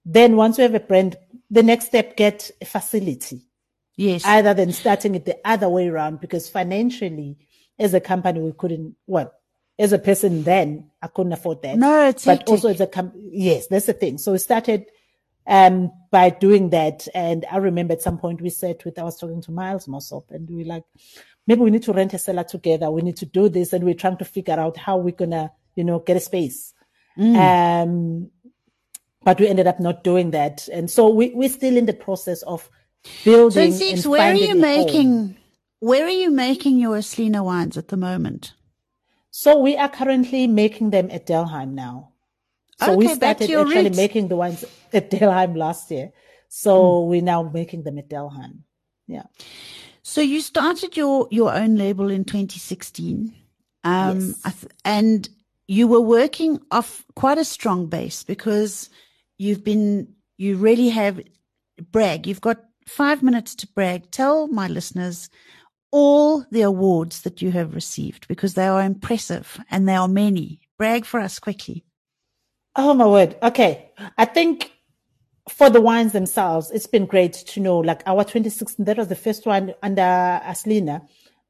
Then 0.06 0.36
once 0.36 0.58
we 0.58 0.64
have 0.64 0.76
a 0.76 0.82
brand, 0.82 1.16
the 1.50 1.64
next 1.64 1.86
step, 1.86 2.18
get 2.18 2.52
a 2.62 2.66
facility. 2.66 3.48
Yes. 3.96 4.26
Either 4.26 4.54
than 4.54 4.74
starting 4.74 5.16
it 5.16 5.26
the 5.26 5.38
other 5.46 5.70
way 5.70 5.88
around, 5.88 6.20
because 6.20 6.50
financially, 6.50 7.38
as 7.78 7.94
a 7.94 8.02
company, 8.02 8.42
we 8.42 8.52
couldn't, 8.52 8.96
well, 9.08 9.32
as 9.80 9.94
a 9.94 9.98
person 9.98 10.44
then, 10.44 10.92
I 11.02 11.08
couldn't 11.08 11.32
afford 11.32 11.62
that. 11.62 11.78
No, 11.78 12.10
it's 12.10 12.26
But 12.26 12.48
also 12.50 12.68
as 12.68 12.82
a 12.82 12.88
company, 12.88 13.30
yes, 13.32 13.68
that's 13.68 13.86
the 13.86 13.94
thing. 13.94 14.18
So 14.18 14.34
we 14.34 14.38
started, 14.38 14.86
um, 15.48 15.92
by 16.12 16.30
doing 16.32 16.70
that. 16.72 17.08
And 17.16 17.46
I 17.50 17.58
remember 17.58 17.94
at 17.94 18.02
some 18.02 18.18
point 18.18 18.42
we 18.42 18.50
said 18.50 18.84
with, 18.84 19.00
I 19.00 19.04
was 19.04 19.18
talking 19.18 19.42
to 19.44 19.52
Miles 19.52 19.88
Mossop 19.88 20.30
and 20.32 20.50
we 20.50 20.58
were 20.58 20.70
like, 20.70 20.84
maybe 21.48 21.62
we 21.62 21.72
need 21.72 21.84
to 21.84 21.94
rent 21.94 22.14
a 22.14 22.20
cellar 22.20 22.44
together. 22.44 22.92
We 22.92 23.02
need 23.02 23.18
to 23.18 23.26
do 23.26 23.48
this. 23.48 23.72
And 23.72 23.86
we're 23.86 23.94
trying 23.94 24.18
to 24.18 24.26
figure 24.26 24.60
out 24.60 24.76
how 24.76 24.98
we're 24.98 25.12
to, 25.12 25.50
you 25.76 25.86
know, 25.86 26.00
get 26.00 26.18
a 26.18 26.20
space. 26.20 26.74
Mm. 27.18 27.84
Um, 27.84 28.32
but 29.24 29.40
we 29.40 29.48
ended 29.48 29.68
up 29.68 29.80
not 29.80 30.04
doing 30.04 30.32
that. 30.32 30.68
And 30.68 30.92
so 30.92 31.08
we, 31.10 31.30
we're 31.34 31.50
still 31.50 31.78
in 31.78 31.86
the 31.86 31.94
process 31.94 32.42
of 32.44 32.70
building. 33.24 33.72
So, 33.72 34.10
where 34.10 34.34
are 34.34 34.36
you 34.36 34.56
making, 34.56 35.12
home. 35.12 35.38
where 35.80 36.06
are 36.06 36.10
you 36.10 36.32
making 36.32 36.80
your 36.80 36.98
Aslina 36.98 37.44
wines 37.44 37.78
at 37.78 37.88
the 37.88 37.98
moment? 37.98 38.54
So 39.32 39.60
we 39.60 39.78
are 39.78 39.90
currently 39.90 40.48
making 40.48 40.90
them 40.90 41.10
at 41.12 41.26
Delheim 41.26 41.74
now. 41.74 42.12
So 42.80 42.94
okay, 42.94 42.96
we 42.96 43.08
started 43.10 43.52
actually 43.52 43.84
roots. 43.84 43.98
making 43.98 44.28
the 44.28 44.36
wines 44.36 44.66
at 44.94 45.10
Delheim 45.12 45.56
last 45.56 45.92
year. 45.92 46.12
So 46.48 47.04
hmm. 47.04 47.10
we're 47.10 47.22
now 47.22 47.44
making 47.44 47.84
them 47.84 47.98
at 47.98 48.10
Delheim. 48.10 48.64
Yeah. 49.08 49.24
So 50.02 50.22
you 50.22 50.42
started 50.42 50.98
your, 50.98 51.28
your 51.30 51.54
own 51.54 51.76
label 51.76 52.10
in 52.10 52.24
2016. 52.24 53.36
Um, 53.84 54.36
yes. 54.46 54.66
and 54.84 55.30
you 55.68 55.88
were 55.88 56.02
working 56.02 56.60
off 56.72 57.06
quite 57.16 57.38
a 57.38 57.46
strong 57.46 57.88
base 57.88 58.24
because 58.24 58.90
You've 59.40 59.64
been, 59.64 60.16
you 60.38 60.58
really 60.58 60.90
have 60.90 61.22
brag. 61.92 62.28
You've 62.28 62.42
got 62.42 62.62
five 62.86 63.24
minutes 63.24 63.56
to 63.56 63.68
brag. 63.68 64.12
Tell 64.12 64.48
my 64.48 64.68
listeners 64.68 65.30
all 65.92 66.46
the 66.52 66.62
awards 66.62 67.22
that 67.22 67.42
you 67.42 67.52
have 67.52 67.76
received 67.76 68.28
because 68.28 68.54
they 68.54 68.68
are 68.68 68.82
impressive 68.82 69.60
and 69.70 69.88
they 69.88 69.96
are 69.96 70.08
many. 70.08 70.62
Brag 70.78 71.06
for 71.06 71.20
us 71.20 71.40
quickly. 71.40 71.84
Oh 72.76 72.94
my 72.94 73.06
word. 73.06 73.36
Okay. 73.42 73.92
I 74.18 74.26
think 74.26 74.72
for 75.50 75.70
the 75.70 75.82
wines 75.82 76.14
themselves, 76.14 76.72
it's 76.72 76.88
been 76.88 77.06
great 77.06 77.34
to 77.34 77.60
know 77.60 77.80
like 77.80 78.02
our 78.06 78.24
2016, 78.24 78.86
that 78.86 78.98
was 78.98 79.08
the 79.08 79.16
first 79.16 79.46
one 79.46 79.74
under 79.82 80.02
Aslina. 80.02 81.02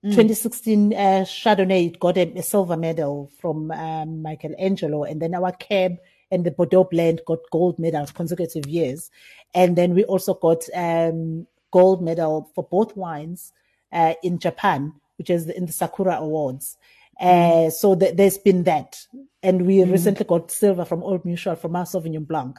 Mm. 0.06 0.12
2016 0.12 0.94
uh, 0.94 0.98
Chardonnay 1.26 2.00
got 2.00 2.18
a, 2.18 2.32
a, 2.38 2.42
silver 2.42 2.78
medal 2.78 3.30
from 3.38 3.70
um, 3.72 4.22
Michelangelo, 4.22 5.04
and 5.04 5.22
then 5.22 5.36
our 5.36 5.52
cab 5.52 5.98
and 6.32 6.46
the 6.46 6.52
Bordeaux 6.52 6.86
blend 6.86 7.20
got 7.28 7.40
gold 7.52 7.78
medals 7.78 8.12
consecutive 8.12 8.66
years. 8.66 9.12
And 9.54 9.76
then 9.76 9.94
we 9.94 10.06
also 10.06 10.36
got 10.36 10.64
um, 10.74 11.48
gold 11.72 12.02
medal 12.02 12.50
for 12.56 12.64
both 12.64 12.96
wines 12.96 13.52
uh, 13.92 14.14
in 14.24 14.40
Japan, 14.40 14.94
which 15.18 15.30
is 15.30 15.50
in 15.50 15.66
the 15.66 15.74
Sakura 15.74 16.18
Awards. 16.18 16.78
Uh, 17.20 17.26
mm. 17.26 17.72
so 17.72 17.96
th- 17.96 18.16
there's 18.16 18.38
been 18.38 18.64
that. 18.64 19.06
And 19.44 19.66
we 19.66 19.78
mm. 19.78 19.92
recently 19.92 20.26
got 20.26 20.52
silver 20.52 20.86
from 20.86 21.04
Old 21.04 21.26
Mutual 21.26 21.56
from 21.56 21.76
our 21.76 21.86
Sauvignon 21.86 22.28
Blanc. 22.28 22.58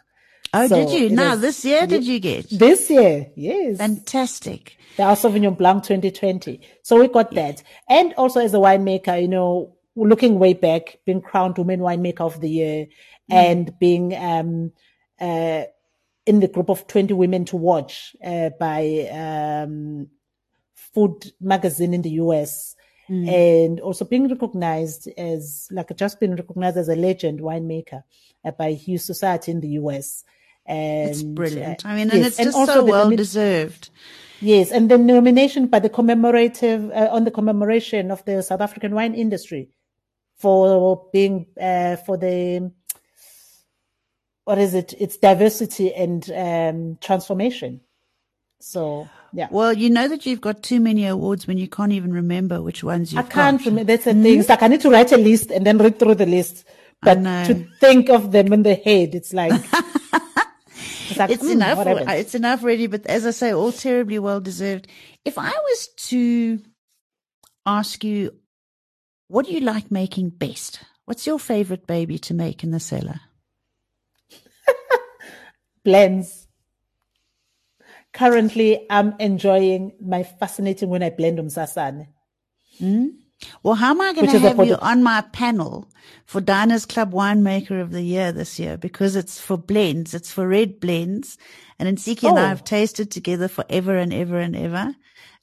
Oh, 0.53 0.67
so 0.67 0.77
did 0.77 0.91
you? 0.91 1.11
Now, 1.11 1.37
this 1.37 1.65
year 1.65 1.87
did 1.87 2.05
you 2.05 2.19
get? 2.19 2.51
This 2.51 2.91
year, 2.91 3.31
yes. 3.37 3.79
Fantastic. 3.79 4.77
The 4.97 5.05
Our 5.05 5.15
Sauvignon 5.15 5.57
Blanc 5.57 5.85
2020. 5.85 6.61
So 6.83 6.99
we 6.99 7.09
got 7.09 7.33
yeah. 7.33 7.53
that. 7.53 7.63
And 7.89 8.13
also 8.15 8.41
as 8.41 8.53
a 8.53 8.59
winemaker, 8.59 9.21
you 9.21 9.29
know, 9.29 9.77
looking 9.95 10.39
way 10.39 10.55
back, 10.55 10.99
being 11.07 11.21
crowned 11.21 11.57
Women 11.57 11.81
Winemaker 11.81 12.21
of 12.21 12.41
the 12.41 12.51
Year, 12.51 12.87
mm. 13.31 13.35
and 13.35 13.79
being 13.79 14.17
um, 14.17 14.73
uh, 15.21 15.65
in 16.27 16.41
the 16.41 16.49
group 16.49 16.69
of 16.69 16.87
20 16.87 17.15
women 17.15 17.45
to 17.47 17.57
watch 17.57 18.17
uh, 18.25 18.51
by 18.59 19.09
um, 19.13 20.09
Food 20.93 21.33
Magazine 21.41 21.95
in 21.95 22.03
the 22.03 22.11
US. 22.23 22.77
mm. 23.11 23.29
and 23.29 23.81
also 23.81 24.05
being 24.05 24.29
recognized 24.29 25.09
as 25.19 25.69
like 25.71 25.95
just 25.97 26.21
being 26.21 26.37
recognized 26.37 26.77
as 26.77 26.89
a 26.89 26.95
legend 26.95 27.41
winemaker 27.41 28.05
uh, 28.45 28.53
by 28.53 28.73
Hughes 28.73 29.05
Society 29.05 29.51
in 29.51 29.61
the 29.61 29.69
US. 29.81 30.25
And, 30.65 31.11
it's 31.11 31.23
brilliant. 31.23 31.85
Uh, 31.85 31.89
I 31.89 31.97
mean, 31.97 32.07
yes, 32.07 32.15
and 32.15 32.25
it's 32.27 32.37
just 32.37 32.57
and 32.57 32.67
so 32.69 32.85
well 32.85 33.11
deserved. 33.11 33.91
Yes, 34.41 34.71
and 34.71 34.91
the 34.91 34.97
nomination 34.97 35.67
by 35.67 35.81
the 35.81 35.91
commemorative 35.91 36.91
uh, 36.91 37.09
on 37.11 37.25
the 37.25 37.31
commemoration 37.31 38.11
of 38.11 38.25
the 38.25 38.43
South 38.43 38.61
African 38.61 38.95
wine 38.95 39.15
industry 39.15 39.69
for 40.37 41.09
being 41.13 41.47
uh, 41.61 41.97
for 41.97 42.17
the 42.17 42.71
what 44.45 44.59
is 44.59 44.75
it? 44.75 44.95
It's 44.99 45.17
diversity 45.17 45.93
and 45.93 46.31
um, 46.31 46.99
transformation. 47.01 47.81
So 48.61 49.09
yeah. 49.33 49.49
Well, 49.51 49.73
you 49.73 49.91
know 49.91 50.09
that 50.09 50.27
you've 50.27 50.41
got 50.41 50.63
too 50.63 50.81
many 50.81 51.07
awards 51.07 51.47
when 51.47 51.59
you 51.59 51.69
can't 51.69 51.93
even 51.93 52.13
remember 52.13 52.61
which 52.61 52.83
ones 52.83 53.13
you've 53.13 53.25
I 53.25 53.29
can't 53.29 53.65
remember. 53.65 53.85
That's 53.85 54.05
the 54.05 54.11
mm-hmm. 54.11 54.23
thing. 54.23 54.41
It's 54.41 54.49
like 54.49 54.63
I 54.63 54.69
need 54.69 54.81
to 54.81 54.91
write 54.91 55.13
a 55.13 55.17
list 55.17 55.51
and 55.51 55.65
then 55.65 55.79
read 55.79 55.99
through 55.99 56.17
the 56.17 56.27
list. 56.27 56.65
But 57.03 57.15
to 57.15 57.67
think 57.81 58.11
of 58.11 58.33
them 58.33 58.53
in 58.53 58.63
the 58.63 58.75
head, 58.75 59.15
it's 59.15 59.33
like 59.33 59.53
it's, 61.11 61.17
like, 61.17 61.31
it's 61.31 61.45
mm, 61.45 61.53
enough. 61.53 61.87
It's 62.11 62.35
enough 62.35 62.63
already. 62.63 62.89
But 62.89 63.07
as 63.07 63.25
I 63.25 63.31
say, 63.31 63.53
all 63.53 63.73
terribly 63.73 64.19
well 64.19 64.41
deserved. 64.41 64.87
If 65.25 65.39
I 65.39 65.51
was 65.51 65.89
to 66.09 66.61
ask 67.65 68.05
you, 68.05 68.35
what 69.29 69.47
do 69.47 69.53
you 69.53 69.61
like 69.61 69.91
making 69.91 70.31
best? 70.31 70.81
What's 71.07 71.27
your 71.27 71.39
favorite 71.39 71.87
baby 71.87 72.19
to 72.19 72.35
make 72.35 72.63
in 72.63 72.71
the 72.71 72.81
cellar? 72.81 73.21
Blends 75.85 76.49
currently 78.13 78.87
I'm 78.91 79.15
enjoying 79.19 79.93
my 80.01 80.23
fascinating 80.23 80.89
when 80.89 81.03
I 81.03 81.11
blend 81.11 81.39
umsasane. 81.39 82.09
Mm. 82.81 83.11
Well, 83.63 83.75
how 83.75 83.91
am 83.91 84.01
I 84.01 84.13
going 84.13 84.31
to 84.31 84.39
have 84.39 84.67
you 84.67 84.77
on 84.77 85.03
my 85.03 85.23
panel 85.33 85.89
for 86.27 86.41
Diners 86.41 86.85
Club 86.85 87.13
Winemaker 87.13 87.81
of 87.81 87.91
the 87.91 88.03
Year 88.03 88.33
this 88.33 88.59
year? 88.59 88.77
Because 88.77 89.17
it's 89.17 89.41
for 89.41 89.57
blends, 89.57 90.15
it's 90.15 90.31
for 90.31 90.47
red 90.47 90.79
blends. 90.81 91.39
And 91.79 91.97
Ntsiki 91.97 92.25
oh. 92.25 92.31
and 92.31 92.39
I 92.39 92.45
oh. 92.45 92.49
have 92.49 92.65
tasted 92.65 93.11
together 93.11 93.49
forever 93.49 93.97
and 93.97 94.13
ever 94.13 94.39
and 94.39 94.55
ever. 94.55 94.95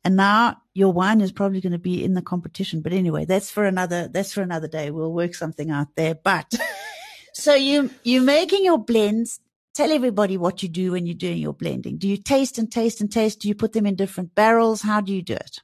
And 0.04 0.16
now 0.16 0.58
your 0.74 0.94
wine 0.94 1.22
is 1.22 1.32
probably 1.32 1.60
going 1.60 1.74
to 1.74 1.80
be 1.80 2.04
in 2.04 2.14
the 2.14 2.22
competition. 2.22 2.82
But 2.82 2.94
anyway, 2.94 3.26
that's 3.26 3.50
for 3.50 3.66
another, 3.66 4.08
that's 4.08 4.34
for 4.34 4.42
another 4.42 4.68
day. 4.68 4.92
We'll 4.92 5.14
work 5.14 5.34
something 5.34 5.72
out 5.72 5.96
there. 5.96 6.16
But 6.16 6.54
so 7.34 7.56
you, 7.56 7.90
you're 8.04 8.22
making 8.22 8.64
your 8.64 8.78
blends 8.78 9.40
tell 9.78 9.92
everybody 9.92 10.38
what 10.38 10.64
you 10.64 10.70
do 10.70 10.92
when 10.92 11.06
you're 11.06 11.16
doing 11.16 11.38
your 11.38 11.54
blending. 11.54 11.98
Do 11.98 12.08
you 12.08 12.18
taste 12.18 12.58
and 12.58 12.72
taste 12.72 13.00
and 13.00 13.12
taste? 13.12 13.42
Do 13.42 13.48
you 13.48 13.54
put 13.54 13.74
them 13.74 13.86
in 13.86 13.96
different 13.96 14.34
barrels? 14.34 14.82
How 14.82 15.02
do 15.02 15.14
you 15.14 15.22
do 15.22 15.36
it? 15.36 15.60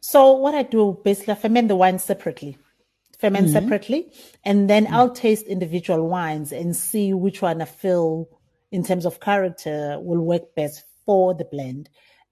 So 0.00 0.32
what 0.32 0.54
I 0.54 0.62
do 0.62 1.00
basically, 1.02 1.32
I 1.32 1.36
ferment 1.36 1.68
the 1.68 1.76
wine 1.76 1.98
separately, 1.98 2.58
ferment 3.18 3.46
mm-hmm. 3.46 3.54
separately, 3.54 4.12
and 4.44 4.68
then 4.68 4.84
mm-hmm. 4.84 4.94
I'll 4.94 5.10
taste 5.10 5.46
individual 5.46 6.06
wines 6.06 6.52
and 6.52 6.76
see 6.76 7.14
which 7.14 7.40
one 7.40 7.62
I 7.62 7.64
feel 7.64 8.28
in 8.70 8.84
terms 8.84 9.06
of 9.06 9.20
character 9.20 9.98
will 9.98 10.20
work 10.20 10.54
best 10.54 10.84
for 11.06 11.34
the 11.34 11.46
blend. 11.46 11.88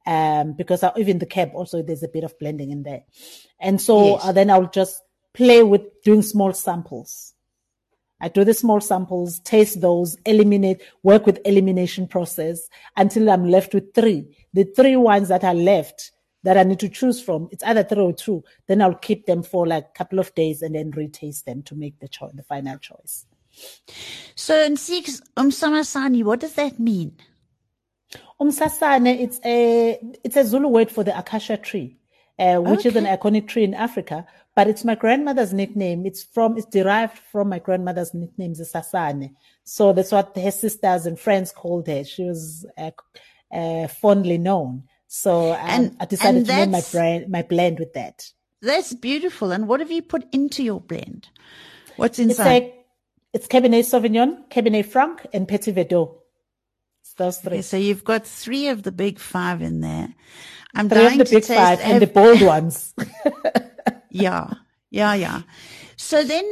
Um, 0.07 0.53
because 0.53 0.83
I, 0.83 0.92
even 0.97 1.18
the 1.18 1.27
cab 1.27 1.51
also 1.55 1.83
there's 1.83 2.03
a 2.03 2.09
bit 2.09 2.25
of 2.25 2.38
blending 2.38 2.71
in 2.71 2.83
there, 2.83 3.03
and 3.61 3.81
so 3.81 4.12
yes. 4.12 4.25
uh, 4.25 4.33
then 4.33 4.49
I'll 4.49 4.71
just 4.71 5.03
play 5.35 5.62
with 5.62 5.83
doing 6.03 6.23
small 6.23 6.55
samples 6.55 7.35
I 8.20 8.28
do 8.28 8.44
the 8.44 8.54
small 8.54 8.81
samples, 8.81 9.38
taste 9.40 9.81
those, 9.81 10.16
eliminate, 10.26 10.83
work 11.02 11.24
with 11.26 11.40
elimination 11.44 12.09
process 12.09 12.68
until 12.96 13.31
I'm 13.31 13.48
left 13.48 13.74
with 13.74 13.94
three. 13.94 14.37
The 14.52 14.64
three 14.64 14.96
ones 14.96 15.28
that 15.28 15.44
are 15.44 15.54
left 15.54 16.12
that 16.42 16.57
I 16.57 16.62
need 16.62 16.81
to 16.81 16.88
choose 16.88 17.20
from, 17.20 17.48
it's 17.52 17.62
either 17.64 17.85
three 17.85 18.02
or 18.02 18.12
two. 18.12 18.42
Then 18.66 18.83
I'll 18.83 18.94
keep 18.94 19.26
them 19.26 19.42
for 19.42 19.66
like 19.66 19.85
a 19.85 19.98
couple 19.98 20.18
of 20.18 20.35
days 20.35 20.62
and 20.62 20.74
then 20.74 20.90
retaste 20.90 21.46
them 21.46 21.62
to 21.64 21.74
make 21.74 21.98
the 22.00 22.09
choice, 22.09 22.33
the 22.35 22.42
final 22.42 22.78
choice. 22.78 23.26
So 24.35 24.54
Ntsiki 24.68 25.20
umsamasani, 25.37 26.24
what 26.24 26.40
does 26.40 26.54
that 26.54 26.78
mean? 26.78 27.16
Umsasane, 28.40 29.20
it's 29.20 29.40
a 29.44 29.98
it's 30.22 30.37
a 30.37 30.44
Zulu 30.44 30.68
word 30.68 30.90
for 30.90 31.02
the 31.02 31.16
acacia 31.18 31.57
tree, 31.57 31.98
uh, 32.38 32.59
which 32.59 32.81
okay. 32.81 32.88
is 32.90 32.96
an 32.96 33.04
iconic 33.04 33.48
tree 33.48 33.64
in 33.64 33.74
Africa 33.74 34.26
but 34.59 34.66
it's 34.66 34.85
my 34.85 34.97
grandmother's 34.97 35.53
nickname. 35.53 36.05
It's 36.05 36.25
from, 36.25 36.59
it's 36.59 36.66
derived 36.66 37.16
from 37.31 37.49
my 37.49 37.61
grandmother's 37.61 38.12
nickname, 38.12 38.55
Sasane. 38.55 39.31
So 39.62 39.92
that's 39.92 40.11
what 40.11 40.37
her 40.37 40.51
sisters 40.51 41.07
and 41.07 41.16
friends 41.16 41.53
called 41.53 41.87
her. 41.87 42.03
She 42.03 42.25
was 42.25 42.66
uh, 42.77 42.90
uh, 43.55 43.87
fondly 43.87 44.37
known. 44.37 44.83
So 45.07 45.53
um, 45.53 45.59
and, 45.61 45.97
I 46.01 46.07
decided 46.07 46.44
to 46.47 46.53
name 46.53 46.73
my 46.73 46.83
brand, 46.90 47.29
my 47.29 47.42
blend 47.42 47.79
with 47.79 47.92
that. 47.92 48.29
That's 48.61 48.94
beautiful. 48.94 49.53
And 49.53 49.68
what 49.68 49.79
have 49.79 49.92
you 49.92 50.03
put 50.03 50.27
into 50.33 50.64
your 50.64 50.81
blend? 50.81 51.29
What's 51.94 52.18
inside? 52.18 52.62
It's, 52.64 52.75
a, 52.75 52.85
it's 53.35 53.47
Cabernet 53.47 53.85
Sauvignon, 53.85 54.49
Cabernet 54.49 54.87
Franc, 54.87 55.25
and 55.33 55.47
Petit 55.47 55.73
Verdot. 55.73 56.16
It's 57.03 57.14
those 57.14 57.38
three. 57.38 57.59
Okay, 57.59 57.62
so 57.62 57.77
you've 57.77 58.03
got 58.03 58.27
three 58.27 58.66
of 58.66 58.83
the 58.83 58.90
big 58.90 59.21
five 59.21 59.62
in 59.62 59.83
there. 59.83 60.12
I'm 60.75 60.88
three 60.88 61.07
of 61.07 61.16
the 61.16 61.25
big 61.27 61.44
five 61.44 61.79
and 61.79 62.03
the 62.03 62.09
bold 62.09 62.42
ones. 62.42 62.92
yeah, 64.11 64.51
yeah, 64.90 65.14
yeah. 65.14 65.42
So 65.97 66.25
then 66.25 66.44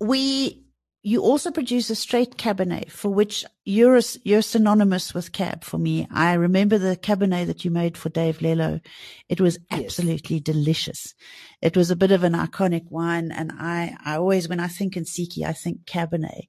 we, 0.00 0.64
you 1.02 1.22
also 1.22 1.50
produce 1.50 1.88
a 1.90 1.94
straight 1.94 2.36
Cabernet 2.36 2.90
for 2.90 3.10
which 3.10 3.44
you're, 3.64 4.00
you're 4.24 4.42
synonymous 4.42 5.14
with 5.14 5.32
Cab 5.32 5.62
for 5.62 5.78
me. 5.78 6.08
I 6.10 6.34
remember 6.34 6.78
the 6.78 6.96
Cabernet 6.96 7.46
that 7.46 7.64
you 7.64 7.70
made 7.70 7.96
for 7.96 8.08
Dave 8.08 8.38
Lello. 8.38 8.80
It 9.28 9.40
was 9.40 9.58
absolutely 9.70 10.36
yes. 10.36 10.44
delicious. 10.44 11.14
It 11.62 11.76
was 11.76 11.90
a 11.90 11.96
bit 11.96 12.10
of 12.10 12.24
an 12.24 12.32
iconic 12.32 12.90
wine. 12.90 13.30
And 13.30 13.52
I, 13.52 13.96
I 14.04 14.16
always, 14.16 14.48
when 14.48 14.60
I 14.60 14.68
think 14.68 14.94
Ntsiki 14.94 15.44
I 15.44 15.52
think 15.52 15.84
Cabernet. 15.84 16.48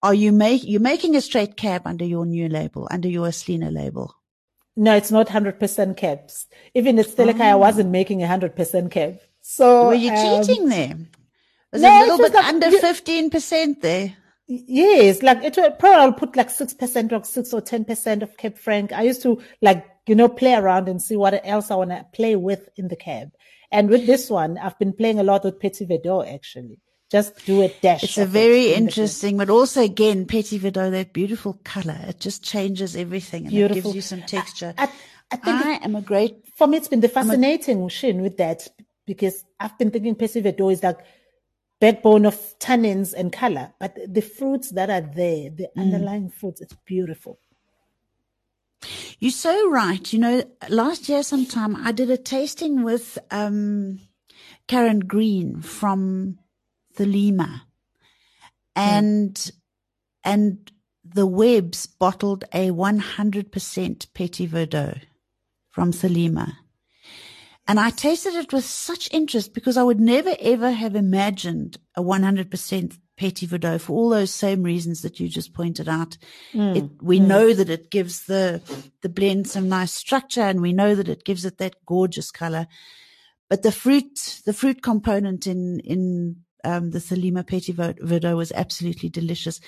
Are 0.00 0.14
you 0.14 0.30
make, 0.30 0.62
you're 0.64 0.80
making 0.80 1.16
a 1.16 1.20
straight 1.20 1.56
cab 1.56 1.82
under 1.84 2.04
your 2.04 2.24
new 2.24 2.48
label, 2.48 2.86
under 2.90 3.08
your 3.08 3.26
Aslina 3.26 3.74
label? 3.74 4.14
No, 4.76 4.94
it's 4.94 5.10
not 5.10 5.26
100% 5.26 5.96
cabs. 5.96 6.46
Even 6.72 7.00
at 7.00 7.06
Stellekaya, 7.06 7.50
oh. 7.50 7.52
I 7.52 7.54
wasn't 7.56 7.88
ah. 7.88 7.90
making 7.90 8.20
100% 8.20 8.92
cab. 8.92 9.18
So 9.50 9.86
were 9.86 9.94
you 9.94 10.12
um, 10.12 10.44
cheating 10.44 10.68
there? 10.68 10.94
Was 11.72 11.80
no, 11.80 11.88
a 11.88 12.00
little 12.00 12.18
bit 12.18 12.34
like, 12.34 12.44
under 12.44 12.70
fifteen 12.70 13.30
percent 13.30 13.80
there? 13.80 14.14
Yes, 14.46 15.22
like 15.22 15.42
it 15.42 15.54
probably 15.54 15.88
I'll 15.88 16.12
put 16.12 16.36
like 16.36 16.50
six 16.50 16.74
percent 16.74 17.14
or 17.14 17.24
six 17.24 17.54
or 17.54 17.62
ten 17.62 17.86
percent 17.86 18.22
of 18.22 18.36
Cab 18.36 18.58
Franc. 18.58 18.92
I 18.92 19.04
used 19.04 19.22
to 19.22 19.40
like 19.62 19.86
you 20.06 20.14
know 20.14 20.28
play 20.28 20.52
around 20.52 20.86
and 20.86 21.00
see 21.00 21.16
what 21.16 21.40
else 21.46 21.70
I 21.70 21.76
want 21.76 21.90
to 21.90 22.04
play 22.12 22.36
with 22.36 22.68
in 22.76 22.88
the 22.88 22.96
cab. 22.96 23.30
And 23.72 23.88
with 23.88 24.06
this 24.06 24.28
one, 24.28 24.58
I've 24.58 24.78
been 24.78 24.92
playing 24.92 25.18
a 25.18 25.22
lot 25.22 25.44
with 25.44 25.58
Petit 25.58 25.86
Verdot 25.86 26.30
actually. 26.30 26.78
Just 27.10 27.46
do 27.46 27.62
a 27.62 27.68
dash. 27.80 28.04
It's 28.04 28.18
a 28.18 28.26
very 28.26 28.72
it 28.72 28.76
interesting, 28.76 29.38
but 29.38 29.48
also 29.48 29.80
again, 29.82 30.26
Petit 30.26 30.58
Verdot, 30.58 30.90
that 30.90 31.14
beautiful 31.14 31.58
color. 31.64 31.98
It 32.06 32.20
just 32.20 32.44
changes 32.44 32.96
everything 32.96 33.44
and 33.44 33.50
beautiful. 33.50 33.78
it 33.78 33.82
gives 33.82 33.94
you 33.94 34.02
some 34.02 34.20
texture. 34.20 34.74
I, 34.76 34.84
I, 34.84 34.90
I 35.30 35.36
think 35.36 35.64
I 35.64 35.70
am 35.82 35.96
a 35.96 36.02
great. 36.02 36.36
For 36.54 36.66
me, 36.66 36.76
it's 36.76 36.88
been 36.88 37.00
the 37.00 37.08
fascinating 37.08 37.88
Shin 37.88 38.20
with 38.20 38.36
that 38.36 38.68
because 39.08 39.44
I've 39.58 39.76
been 39.78 39.90
thinking 39.90 40.14
Petit 40.14 40.42
Verdot 40.42 40.72
is 40.72 40.82
like 40.84 40.98
backbone 41.80 42.26
of 42.26 42.36
tannins 42.60 43.14
and 43.14 43.32
color, 43.32 43.72
but 43.80 43.96
the 44.06 44.20
fruits 44.20 44.70
that 44.72 44.90
are 44.90 45.00
there, 45.00 45.50
the 45.50 45.68
mm. 45.76 45.80
underlying 45.80 46.30
fruits, 46.30 46.60
it's 46.60 46.76
beautiful. 46.84 47.40
You're 49.18 49.32
so 49.32 49.70
right. 49.70 50.12
You 50.12 50.20
know, 50.20 50.42
last 50.68 51.08
year 51.08 51.24
sometime 51.24 51.74
I 51.74 51.90
did 51.90 52.10
a 52.10 52.16
tasting 52.16 52.84
with 52.84 53.18
um, 53.32 54.00
Karen 54.68 55.00
Green 55.00 55.60
from 55.62 56.38
Thelema, 56.96 57.62
and 58.76 59.34
mm. 59.34 59.52
and 60.22 60.70
the 61.04 61.26
Webbs 61.26 61.86
bottled 61.86 62.44
a 62.52 62.70
100% 62.70 64.06
Petit 64.14 64.46
Verdot 64.46 65.00
from 65.70 65.90
Thelema. 65.92 66.56
And 67.68 67.78
I 67.78 67.90
tasted 67.90 68.34
it 68.34 68.50
with 68.50 68.64
such 68.64 69.12
interest 69.12 69.52
because 69.52 69.76
I 69.76 69.82
would 69.82 70.00
never 70.00 70.34
ever 70.40 70.70
have 70.70 70.96
imagined 70.96 71.76
a 71.94 72.02
100% 72.02 72.98
Petit 73.18 73.46
Verdot 73.46 73.80
for 73.80 73.92
all 73.92 74.08
those 74.08 74.32
same 74.32 74.62
reasons 74.62 75.02
that 75.02 75.20
you 75.20 75.28
just 75.28 75.52
pointed 75.52 75.88
out. 75.88 76.16
Mm, 76.54 76.76
it, 76.76 76.84
we 77.02 77.20
mm. 77.20 77.26
know 77.26 77.52
that 77.52 77.68
it 77.68 77.90
gives 77.90 78.24
the, 78.24 78.62
the 79.02 79.08
blend 79.10 79.48
some 79.48 79.68
nice 79.68 79.92
structure 79.92 80.40
and 80.40 80.62
we 80.62 80.72
know 80.72 80.94
that 80.94 81.08
it 81.08 81.24
gives 81.24 81.44
it 81.44 81.58
that 81.58 81.84
gorgeous 81.84 82.30
color. 82.30 82.68
But 83.50 83.62
the 83.62 83.72
fruit, 83.72 84.40
the 84.46 84.52
fruit 84.54 84.82
component 84.82 85.46
in, 85.46 85.80
in, 85.80 86.36
um, 86.64 86.90
the 86.90 87.00
Thelema 87.00 87.46
Petit 87.46 87.74
Verdot 87.74 88.36
was 88.36 88.52
absolutely 88.52 89.10
delicious. 89.10 89.60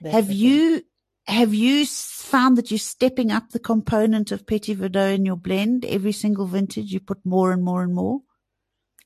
That's 0.00 0.14
have 0.14 0.30
you, 0.30 0.82
have 1.26 1.54
you 1.54 1.84
found 1.86 2.56
that 2.56 2.70
you're 2.70 2.78
stepping 2.78 3.32
up 3.32 3.50
the 3.50 3.58
component 3.58 4.30
of 4.32 4.46
Petit 4.46 4.76
Verdot 4.76 5.14
in 5.14 5.26
your 5.26 5.36
blend 5.36 5.84
every 5.84 6.12
single 6.12 6.46
vintage? 6.46 6.92
You 6.92 7.00
put 7.00 7.24
more 7.24 7.52
and 7.52 7.62
more 7.62 7.82
and 7.82 7.94
more? 7.94 8.20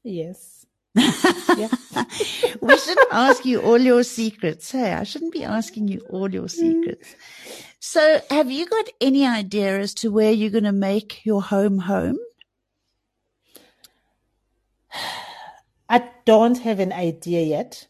Yes. 0.03 0.67
yeah. 0.95 1.69
we 2.61 2.77
shouldn't 2.77 3.13
ask 3.13 3.45
you 3.45 3.61
all 3.61 3.79
your 3.79 4.03
secrets. 4.03 4.73
Hey, 4.73 4.93
I 4.93 5.05
shouldn't 5.05 5.33
be 5.33 5.45
asking 5.45 5.89
you 5.89 6.01
all 6.11 6.33
your 6.33 6.49
secrets. 6.49 7.15
So 7.79 8.21
have 8.31 8.51
you 8.51 8.67
got 8.67 8.89
any 9.01 9.27
idea 9.27 9.79
as 9.79 9.95
to 9.95 10.11
where 10.11 10.33
you're 10.33 10.51
going 10.51 10.65
to 10.65 10.73
make 10.73 11.25
your 11.25 11.43
home 11.43 11.79
home? 11.79 12.19
I 15.89 16.09
don't 16.25 16.59
have 16.59 16.79
an 16.81 16.93
idea 16.93 17.43
yet, 17.43 17.87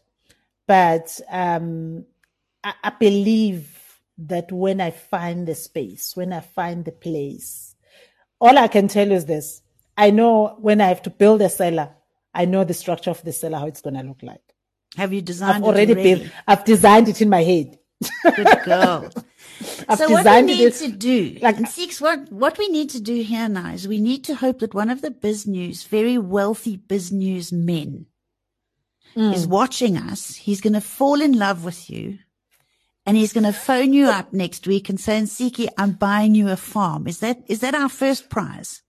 but 0.67 1.19
um, 1.29 2.05
I, 2.63 2.73
I 2.83 2.89
believe 2.91 3.80
that 4.17 4.51
when 4.51 4.79
I 4.81 4.91
find 4.91 5.47
the 5.47 5.55
space, 5.55 6.15
when 6.15 6.31
I 6.33 6.41
find 6.41 6.85
the 6.85 6.91
place, 6.91 7.75
all 8.39 8.57
I 8.57 8.67
can 8.67 8.87
tell 8.87 9.07
you 9.07 9.13
is 9.15 9.25
this. 9.25 9.61
I 9.97 10.11
know 10.11 10.57
when 10.59 10.81
I 10.81 10.87
have 10.87 11.01
to 11.03 11.09
build 11.09 11.41
a 11.41 11.49
cellar, 11.49 11.89
I 12.33 12.45
know 12.45 12.63
the 12.63 12.73
structure 12.73 13.11
of 13.11 13.21
the 13.23 13.31
cellar, 13.33 13.59
how 13.59 13.67
it's 13.67 13.81
going 13.81 13.95
to 13.95 14.03
look 14.03 14.23
like. 14.23 14.41
Have 14.97 15.13
you 15.13 15.21
designed 15.21 15.57
I've 15.57 15.63
already, 15.63 15.93
already? 15.93 16.15
built, 16.15 16.31
I've 16.47 16.63
designed 16.65 17.07
it 17.09 17.21
in 17.21 17.29
my 17.29 17.43
head. 17.43 17.77
Good 18.35 18.63
girl. 18.65 19.09
I've 19.87 19.97
so 19.99 20.09
what 20.09 20.25
we 20.25 20.41
need 20.41 20.61
it. 20.65 20.73
to 20.75 20.87
do, 20.91 21.37
like- 21.41 21.67
Six, 21.67 22.01
what 22.01 22.31
what 22.31 22.57
we 22.57 22.67
need 22.69 22.89
to 22.91 22.99
do 22.99 23.21
here 23.21 23.47
now 23.47 23.73
is 23.73 23.87
we 23.87 23.99
need 24.01 24.23
to 24.25 24.35
hope 24.35 24.59
that 24.59 24.73
one 24.73 24.89
of 24.89 25.01
the 25.01 25.11
biz 25.11 25.45
news, 25.45 25.83
very 25.83 26.17
wealthy 26.17 26.77
biz 26.77 27.11
news 27.11 27.51
men, 27.51 28.07
Mm. 29.15 29.33
is 29.35 29.45
watching 29.45 29.97
us. 29.97 30.35
He's 30.37 30.61
going 30.61 30.73
to 30.73 30.81
fall 30.81 31.19
in 31.21 31.37
love 31.37 31.65
with 31.65 31.89
you, 31.89 32.19
and 33.05 33.17
he's 33.17 33.33
going 33.33 33.45
to 33.45 33.53
phone 33.53 33.93
you 33.93 34.07
up 34.07 34.31
next 34.33 34.67
week 34.67 34.89
and 34.89 34.99
say, 34.99 35.19
"Ntsiki, 35.19 35.67
I'm 35.77 35.93
buying 35.93 36.35
you 36.35 36.49
a 36.49 36.57
farm." 36.57 37.07
Is 37.07 37.19
that 37.19 37.43
is 37.47 37.59
that 37.61 37.75
our 37.75 37.89
first 37.89 38.29
prize? 38.29 38.81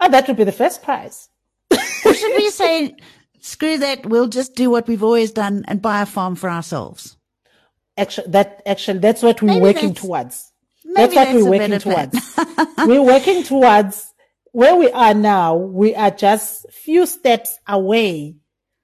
Oh, 0.00 0.10
that 0.10 0.26
would 0.26 0.36
be 0.36 0.44
the 0.44 0.52
first 0.52 0.82
prize. 0.82 1.28
Or 2.06 2.12
should 2.12 2.36
we 2.36 2.50
say, 2.50 2.94
"Screw 3.40 3.78
that, 3.78 4.04
we'll 4.06 4.28
just 4.28 4.54
do 4.54 4.70
what 4.70 4.86
we've 4.86 5.02
always 5.02 5.30
done 5.30 5.64
and 5.68 5.80
buy 5.80 6.02
a 6.02 6.06
farm 6.06 6.36
for 6.36 6.50
ourselves"? 6.50 7.16
Actually, 7.96 8.30
that 8.30 8.62
actually 8.66 8.98
that's 8.98 9.22
what 9.22 9.40
we're 9.40 9.48
Maybe 9.48 9.60
working 9.60 9.94
towards. 9.94 10.52
That's 10.84 11.14
what 11.14 11.34
we're 11.34 11.48
working 11.48 11.78
towards. 11.78 12.36
we're 12.86 13.02
working 13.02 13.42
towards 13.42 14.12
where 14.52 14.76
we 14.76 14.90
are 14.90 15.14
now. 15.14 15.56
We 15.56 15.94
are 15.94 16.10
just 16.10 16.70
few 16.70 17.06
steps 17.06 17.58
away 17.66 18.36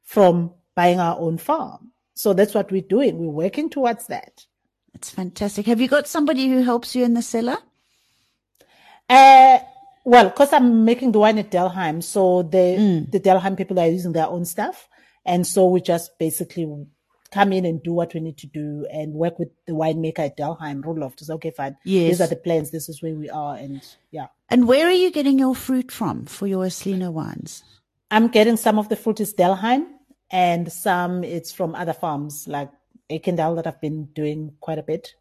from 0.04 0.52
buying 0.74 0.98
our 0.98 1.18
own 1.18 1.38
farm. 1.38 1.92
So 2.14 2.32
that's 2.32 2.54
what 2.54 2.70
we're 2.70 2.82
doing. 2.82 3.18
We're 3.18 3.30
working 3.30 3.70
towards 3.70 4.06
that. 4.08 4.46
It's 4.94 5.11
fantastic. 5.11 5.66
Have 5.66 5.81
you 5.81 5.88
got 5.88 6.09
somebody 6.09 6.48
who 6.48 6.62
helps 6.62 6.94
you 6.94 7.05
in 7.05 7.14
the 7.14 7.22
cellar? 7.22 7.59
Uh, 9.09 9.59
well, 10.05 10.29
because 10.29 10.53
I'm 10.53 10.85
making 10.85 11.12
the 11.12 11.18
wine 11.18 11.38
at 11.38 11.50
Delheim, 11.50 12.03
so 12.03 12.42
the 12.42 12.76
Mm. 12.79 13.11
the 13.11 13.20
Delheim 13.20 13.57
people 13.57 13.79
are 13.79 13.88
using 13.88 14.12
their 14.12 14.29
own 14.29 14.44
stuff, 14.44 14.88
and 15.24 15.46
so 15.46 15.66
we 15.66 15.81
just 15.81 16.18
basically 16.18 16.66
come 17.33 17.53
in 17.53 17.64
and 17.64 17.83
do 17.83 17.92
what 17.92 18.12
we 18.12 18.20
need 18.20 18.37
to 18.38 18.46
do 18.48 18.87
and 18.90 19.14
work 19.14 19.38
with 19.38 19.48
the 19.66 19.72
winemaker 19.72 20.18
at 20.20 20.37
Delheim, 20.37 20.83
Roloff, 20.83 21.14
to 21.16 21.24
say, 21.24 21.33
okay, 21.35 21.50
fine, 21.53 21.76
Yes. 21.85 22.09
these 22.09 22.20
are 22.20 22.26
the 22.26 22.37
plans, 22.37 22.70
this 22.72 22.88
is 22.88 23.03
where 23.03 23.14
we 23.14 23.31
are, 23.31 23.55
and 23.57 23.81
yeah. 24.11 24.26
And 24.48 24.66
where 24.66 24.87
are 24.88 24.92
you 24.92 25.12
getting 25.12 25.38
your 25.38 25.55
fruit 25.55 25.92
from 25.92 26.26
for 26.26 26.48
your 26.48 26.64
Aslina 26.66 27.12
wines? 27.12 27.62
I'm 28.11 28.29
getting 28.29 28.57
some 28.57 28.79
of 28.81 28.88
the 28.88 28.96
fruit 28.96 29.20
is 29.20 29.33
Delheim, 29.33 29.87
and 30.31 30.72
some 30.72 31.22
it's 31.24 31.53
from 31.53 31.74
other 31.76 31.92
farms 31.92 32.46
like 32.48 32.70
Eikendal 33.10 33.56
that 33.56 33.66
I've 33.66 33.80
been 33.80 34.06
doing 34.14 34.52
quite 34.60 34.78
a 34.78 34.82
bit. 34.82 35.14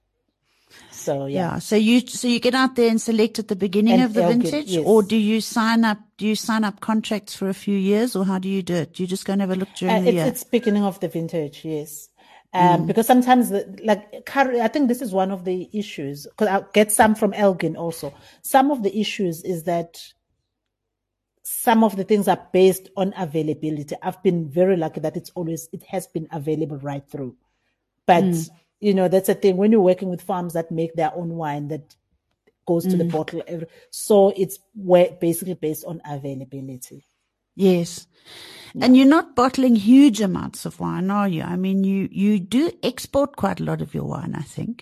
So 0.92 1.26
yeah. 1.26 1.54
Yeah. 1.54 1.60
So 1.60 1.76
you 1.76 2.02
so 2.02 2.28
you 2.28 2.40
get 2.40 2.54
out 2.54 2.76
there 2.76 2.90
and 2.90 3.02
select 3.02 3.40
at 3.40 3.48
the 3.48 3.56
beginning 3.56 3.94
And 3.94 4.04
of 4.04 4.14
the 4.14 4.28
vintage, 4.28 4.68
yes. 4.68 4.84
or 4.86 5.02
do 5.02 5.16
you 5.16 5.42
sign 5.42 5.84
up? 5.84 5.98
Do 6.18 6.28
you 6.28 6.36
sign 6.36 6.64
up 6.64 6.80
contracts 6.80 7.36
for 7.36 7.50
a 7.50 7.54
few 7.56 7.78
years, 7.78 8.16
or 8.16 8.24
how 8.26 8.38
do 8.38 8.48
you 8.48 8.62
do 8.62 8.76
it? 8.76 8.94
Do 8.94 9.04
you 9.04 9.08
just 9.08 9.26
go 9.26 9.34
and 9.34 9.42
have 9.42 9.50
a 9.50 9.56
look 9.56 9.70
during 9.76 9.96
Uh, 9.96 10.02
the 10.02 10.08
it's, 10.10 10.16
year? 10.16 10.26
it's 10.28 10.44
beginning 10.44 10.84
of 10.84 11.00
the 11.00 11.08
vintage, 11.08 11.66
yes. 11.66 12.10
Mm. 12.54 12.76
Um, 12.76 12.88
Because 12.88 13.08
sometimes, 13.08 13.50
the, 13.50 13.80
like, 13.84 14.30
I 14.36 14.68
think 14.68 14.88
this 14.88 15.02
is 15.02 15.12
one 15.12 15.32
of 15.32 15.46
the 15.46 15.70
issues. 15.72 16.26
Because 16.26 16.48
I'll 16.48 16.70
get 16.74 16.92
some 16.92 17.16
from 17.16 17.34
Elgin 17.34 17.76
also. 17.76 18.14
Some 18.42 18.72
of 18.72 18.84
the 18.84 19.00
issues 19.00 19.44
is 19.44 19.64
that 19.64 20.02
some 21.44 21.84
of 21.84 21.96
the 21.96 22.04
things 22.04 22.28
are 22.28 22.48
based 22.54 22.90
on 22.96 23.14
availability. 23.18 23.96
I've 24.04 24.22
been 24.22 24.50
very 24.50 24.78
lucky 24.78 25.00
that 25.00 25.18
it's 25.18 25.32
always 25.32 25.68
it 25.72 25.84
has 25.84 26.06
been 26.06 26.28
available 26.32 26.78
right 26.78 27.04
through. 27.10 27.36
But 28.10 28.24
Mm. 28.24 28.50
you 28.88 28.94
know 28.98 29.08
that's 29.14 29.30
a 29.30 29.36
thing 29.44 29.56
when 29.58 29.72
you're 29.72 29.90
working 29.92 30.10
with 30.14 30.22
farms 30.32 30.54
that 30.54 30.72
make 30.72 30.94
their 30.96 31.14
own 31.16 31.32
wine 31.44 31.66
that 31.74 31.86
goes 32.72 32.86
to 32.92 32.98
the 32.98 33.04
Mm. 33.06 33.12
bottle. 33.18 33.42
Every, 33.48 33.68
so 33.92 34.30
it's 34.44 34.58
where 34.92 35.10
basically 35.28 35.56
based 35.68 35.86
on 35.86 36.02
availability. 36.18 37.00
yes. 37.56 38.08
And 38.82 38.96
you're 38.98 39.08
not 39.18 39.36
bottling 39.36 39.76
huge 39.76 40.22
amounts 40.22 40.66
of 40.66 40.80
wine, 40.80 41.10
are 41.12 41.28
you? 41.28 41.44
I 41.44 41.56
mean, 41.66 41.84
you 41.84 42.08
you 42.24 42.40
do 42.40 42.64
export 42.84 43.36
quite 43.44 43.60
a 43.60 43.64
lot 43.72 43.82
of 43.82 43.94
your 43.96 44.06
wine. 44.06 44.34
I 44.36 44.44
think 44.56 44.76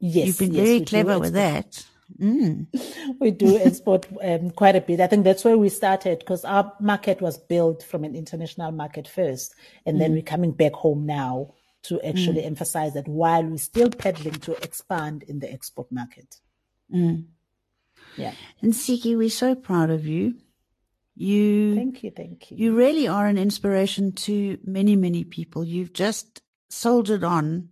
Yes, 0.00 0.26
you've 0.26 0.38
been 0.44 0.54
yes, 0.54 0.66
very 0.66 0.80
clever 0.92 1.18
with 1.18 1.34
that. 1.34 1.84
Mm. 2.20 2.66
we 3.20 3.30
do 3.32 3.50
export 3.58 4.06
um, 4.22 4.50
quite 4.50 4.76
a 4.76 4.80
bit. 4.80 5.00
I 5.00 5.08
think 5.08 5.24
that's 5.24 5.44
where 5.44 5.58
we 5.58 5.68
started 5.68 6.20
because 6.20 6.44
our 6.44 6.72
market 6.80 7.20
was 7.20 7.36
built 7.38 7.82
from 7.82 8.04
an 8.04 8.14
international 8.16 8.72
market 8.72 9.06
first, 9.08 9.54
and 9.86 10.00
then 10.00 10.12
we're 10.12 10.22
coming 10.34 10.52
back 10.52 10.72
home 10.72 11.06
now 11.06 11.52
to 11.82 12.00
actually 12.02 12.42
mm. 12.42 12.46
emphasize 12.46 12.94
that 12.94 13.08
while 13.08 13.44
we're 13.44 13.58
still 13.58 13.90
peddling 13.90 14.34
to 14.34 14.52
expand 14.62 15.22
in 15.24 15.38
the 15.38 15.50
export 15.50 15.90
market. 15.90 16.36
Mm. 16.94 17.24
Yeah. 18.16 18.34
And 18.60 18.72
Ntsiki, 18.72 19.16
we're 19.16 19.30
so 19.30 19.54
proud 19.54 19.90
of 19.90 20.06
you. 20.06 20.34
You 21.16 21.74
Thank 21.74 22.02
you. 22.02 22.10
Thank 22.10 22.50
you. 22.50 22.56
You 22.56 22.76
really 22.76 23.06
are 23.06 23.26
an 23.26 23.38
inspiration 23.38 24.12
to 24.12 24.58
many, 24.64 24.96
many 24.96 25.24
people. 25.24 25.64
You've 25.64 25.92
just 25.92 26.40
soldiered 26.68 27.24
on 27.24 27.68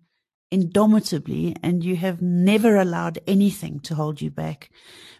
indomitably 0.51 1.57
and 1.63 1.85
you 1.85 1.97
have 1.97 2.23
never 2.23 2.77
allowed 2.77 3.19
anything 3.27 3.81
to 3.81 3.95
hold 3.95 4.21
you 4.21 4.31
back. 4.31 4.71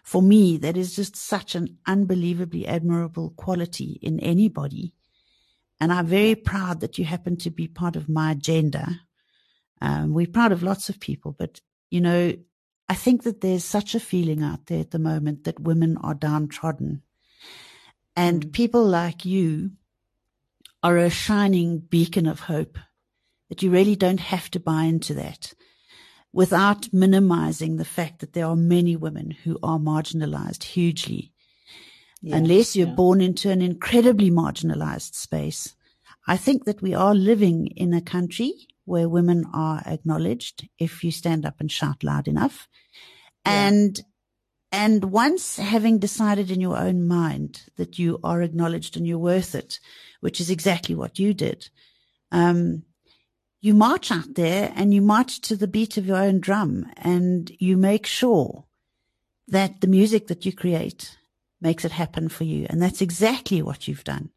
For 0.03 0.21
me, 0.21 0.57
that 0.57 0.77
is 0.77 0.95
just 0.95 1.15
such 1.15 1.55
an 1.55 1.77
unbelievably 1.85 2.67
admirable 2.67 3.31
quality 3.31 3.99
in 4.01 4.19
anybody. 4.19 4.93
And 5.79 5.93
I'm 5.93 6.07
very 6.07 6.35
proud 6.35 6.81
that 6.81 6.97
you 6.97 7.05
happen 7.05 7.37
to 7.37 7.49
be 7.49 7.67
part 7.67 7.95
of 7.95 8.09
my 8.09 8.31
agenda. 8.31 9.01
Um, 9.81 10.13
we're 10.13 10.27
proud 10.27 10.51
of 10.51 10.63
lots 10.63 10.89
of 10.89 10.99
people, 10.99 11.35
but 11.37 11.61
you 11.89 12.01
know, 12.01 12.33
I 12.87 12.95
think 12.95 13.23
that 13.23 13.41
there's 13.41 13.63
such 13.63 13.95
a 13.95 13.99
feeling 13.99 14.43
out 14.43 14.65
there 14.65 14.79
at 14.79 14.91
the 14.91 14.99
moment 14.99 15.43
that 15.43 15.59
women 15.59 15.97
are 15.97 16.15
downtrodden. 16.15 17.03
And 18.15 18.51
people 18.51 18.83
like 18.83 19.25
you 19.25 19.71
are 20.83 20.97
a 20.97 21.09
shining 21.09 21.79
beacon 21.79 22.25
of 22.25 22.41
hope 22.41 22.77
that 23.49 23.63
you 23.63 23.69
really 23.69 23.95
don't 23.95 24.19
have 24.19 24.49
to 24.51 24.59
buy 24.59 24.83
into 24.83 25.13
that 25.13 25.53
without 26.31 26.93
minimizing 26.93 27.77
the 27.77 27.85
fact 27.85 28.19
that 28.19 28.33
there 28.33 28.45
are 28.45 28.55
many 28.55 28.95
women 28.95 29.31
who 29.31 29.57
are 29.63 29.79
marginalized 29.79 30.63
hugely. 30.63 31.33
Yeah, 32.21 32.37
Unless 32.37 32.75
you're 32.75 32.87
yeah. 32.87 32.95
born 32.95 33.21
into 33.21 33.49
an 33.49 33.61
incredibly 33.61 34.29
marginalized 34.29 35.15
space. 35.15 35.75
I 36.27 36.37
think 36.37 36.65
that 36.65 36.81
we 36.81 36.93
are 36.93 37.15
living 37.15 37.67
in 37.67 37.93
a 37.93 38.01
country 38.01 38.53
where 38.85 39.07
women 39.07 39.45
are 39.53 39.81
acknowledged 39.85 40.67
if 40.77 41.03
you 41.03 41.11
stand 41.11 41.45
up 41.45 41.55
and 41.59 41.71
shout 41.71 42.03
loud 42.03 42.27
enough. 42.27 42.67
And 43.45 43.99
and 44.71 45.05
once 45.05 45.57
having 45.57 45.97
decided 45.97 46.51
in 46.51 46.61
your 46.61 46.77
own 46.77 47.07
mind 47.07 47.63
that 47.77 47.97
you 47.97 48.19
are 48.23 48.41
acknowledged 48.41 48.95
and 48.97 49.07
you're 49.07 49.17
worth 49.17 49.55
it, 49.55 49.79
which 50.19 50.39
is 50.39 50.49
exactly 50.49 50.93
what 50.93 51.17
you 51.17 51.33
did, 51.33 51.69
um, 52.31 52.83
you 53.61 53.73
march 53.73 54.11
out 54.11 54.35
there 54.35 54.71
and 54.75 54.93
you 54.93 55.01
march 55.01 55.41
to 55.41 55.55
the 55.55 55.67
beat 55.67 55.97
of 55.97 56.05
your 56.05 56.17
own 56.17 56.39
drum 56.39 56.85
and 56.97 57.51
you 57.59 57.77
make 57.77 58.05
sure 58.05 58.65
that 59.47 59.81
the 59.81 59.87
music 59.87 60.27
that 60.27 60.45
you 60.45 60.53
create 60.53 61.17
makes 61.61 61.85
it 61.85 61.91
happen 61.91 62.29
for 62.29 62.43
you. 62.43 62.65
And 62.69 62.81
that's 62.81 63.01
exactly 63.01 63.61
what 63.61 63.87
you've 63.87 64.03
done. 64.03 64.29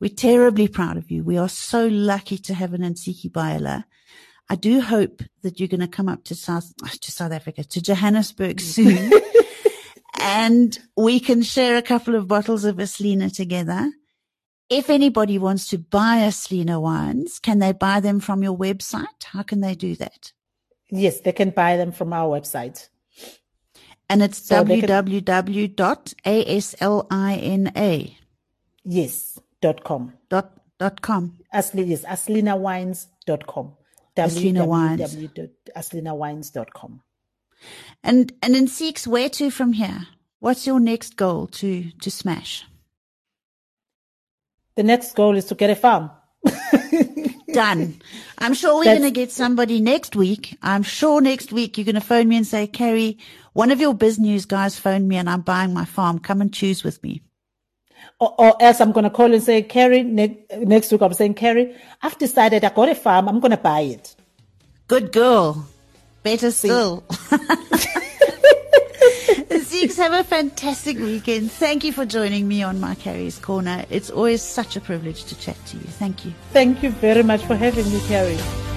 We're 0.00 0.10
terribly 0.10 0.68
proud 0.68 0.96
of 0.96 1.10
you. 1.10 1.24
We 1.24 1.38
are 1.38 1.48
so 1.48 1.86
lucky 1.86 2.38
to 2.38 2.54
have 2.54 2.72
an 2.72 2.82
Ntsiki 2.82 3.30
Biyela. 3.30 3.84
I 4.48 4.54
do 4.54 4.80
hope 4.80 5.22
that 5.42 5.58
you're 5.58 5.68
going 5.68 5.80
to 5.80 5.88
come 5.88 6.08
up 6.08 6.24
to 6.24 6.34
South, 6.34 6.72
to 7.00 7.12
South 7.12 7.32
Africa, 7.32 7.64
to 7.64 7.82
Johannesburg 7.82 8.58
mm. 8.58 8.60
soon. 8.60 9.12
and 10.20 10.78
we 10.96 11.20
can 11.20 11.42
share 11.42 11.76
a 11.76 11.82
couple 11.82 12.14
of 12.14 12.28
bottles 12.28 12.64
of 12.64 12.76
Aslina 12.76 13.34
together. 13.34 13.90
If 14.70 14.90
anybody 14.90 15.38
wants 15.38 15.68
to 15.68 15.78
buy 15.78 16.18
Aslina 16.18 16.80
wines, 16.80 17.38
can 17.38 17.58
they 17.58 17.72
buy 17.72 18.00
them 18.00 18.20
from 18.20 18.42
your 18.42 18.56
website? 18.56 19.24
How 19.24 19.42
can 19.42 19.60
they 19.60 19.74
do 19.74 19.96
that? 19.96 20.32
Yes, 20.90 21.20
they 21.20 21.32
can 21.32 21.50
buy 21.50 21.76
them 21.76 21.92
from 21.92 22.12
our 22.12 22.28
website. 22.28 22.88
And 24.10 24.22
it's 24.22 24.38
So 24.38 24.64
www.aslina 24.64 25.74
Yes, 28.84 29.38
dot 29.60 29.84
com. 29.84 30.14
dot, 30.30 30.52
dot 30.78 31.02
com. 31.02 31.38
Asli, 31.52 31.88
yes, 31.88 32.04
aslinawines.com. 32.04 33.74
Aslina 34.16 34.66
Wines. 34.66 35.14
www.aslinawines.com. 35.14 37.02
And, 38.02 38.32
and 38.42 38.54
Ntsiki, 38.54 39.06
where 39.06 39.28
to 39.30 39.50
from 39.50 39.72
here? 39.74 40.06
What's 40.40 40.66
your 40.66 40.80
next 40.80 41.16
goal 41.16 41.46
to, 41.48 41.90
to 41.90 42.10
smash? 42.10 42.64
The 44.76 44.82
next 44.84 45.14
goal 45.14 45.36
is 45.36 45.44
to 45.46 45.54
get 45.54 45.70
a 45.70 45.74
farm. 45.76 46.10
Done. 47.58 48.00
I'm 48.38 48.54
sure 48.54 48.76
we're 48.76 48.84
going 48.84 49.02
to 49.02 49.10
get 49.10 49.32
somebody 49.32 49.80
next 49.80 50.14
week. 50.14 50.56
I'm 50.62 50.84
sure 50.84 51.20
next 51.20 51.52
week 51.52 51.76
you're 51.76 51.84
going 51.84 51.96
to 51.96 52.00
phone 52.00 52.28
me 52.28 52.36
and 52.36 52.46
say, 52.46 52.68
Carrie, 52.68 53.18
one 53.52 53.72
of 53.72 53.80
your 53.80 53.94
biz 53.94 54.16
news 54.16 54.46
guys 54.46 54.78
phoned 54.78 55.08
me 55.08 55.16
and 55.16 55.28
I'm 55.28 55.40
buying 55.40 55.74
my 55.74 55.84
farm. 55.84 56.20
Come 56.20 56.40
and 56.40 56.54
choose 56.54 56.84
with 56.84 57.02
me. 57.02 57.20
Or, 58.20 58.32
or 58.38 58.62
else 58.62 58.80
I'm 58.80 58.92
going 58.92 59.02
to 59.02 59.10
call 59.10 59.34
and 59.34 59.42
say, 59.42 59.62
Carrie, 59.62 60.04
ne- 60.04 60.38
next 60.58 60.92
week 60.92 61.02
I'm 61.02 61.12
saying, 61.12 61.34
Carrie, 61.34 61.74
I've 62.00 62.16
decided 62.18 62.64
I 62.64 62.68
got 62.70 62.90
a 62.90 62.94
farm. 62.94 63.28
I'm 63.28 63.40
going 63.40 63.50
to 63.50 63.56
buy 63.56 63.80
it. 63.80 64.14
Good 64.86 65.10
girl. 65.10 65.66
Better 66.22 66.52
still. 66.52 67.02
Ntsiki, 69.50 69.94
have 69.96 70.14
a 70.14 70.24
fantastic 70.24 70.98
weekend. 70.98 71.52
Thank 71.52 71.84
you 71.84 71.92
for 71.92 72.06
joining 72.06 72.48
me 72.48 72.62
on 72.62 72.80
my 72.80 72.94
Carrie's 72.94 73.38
Corner. 73.38 73.84
It's 73.90 74.08
always 74.08 74.40
such 74.40 74.76
a 74.76 74.80
privilege 74.80 75.24
to 75.24 75.38
chat 75.38 75.56
to 75.66 75.76
you. 75.76 75.84
Thank 75.84 76.24
you. 76.24 76.32
Thank 76.52 76.82
you 76.82 76.90
very 76.90 77.22
much 77.22 77.42
for 77.42 77.54
having 77.54 77.84
me, 77.92 78.00
Carrie. 78.08 78.67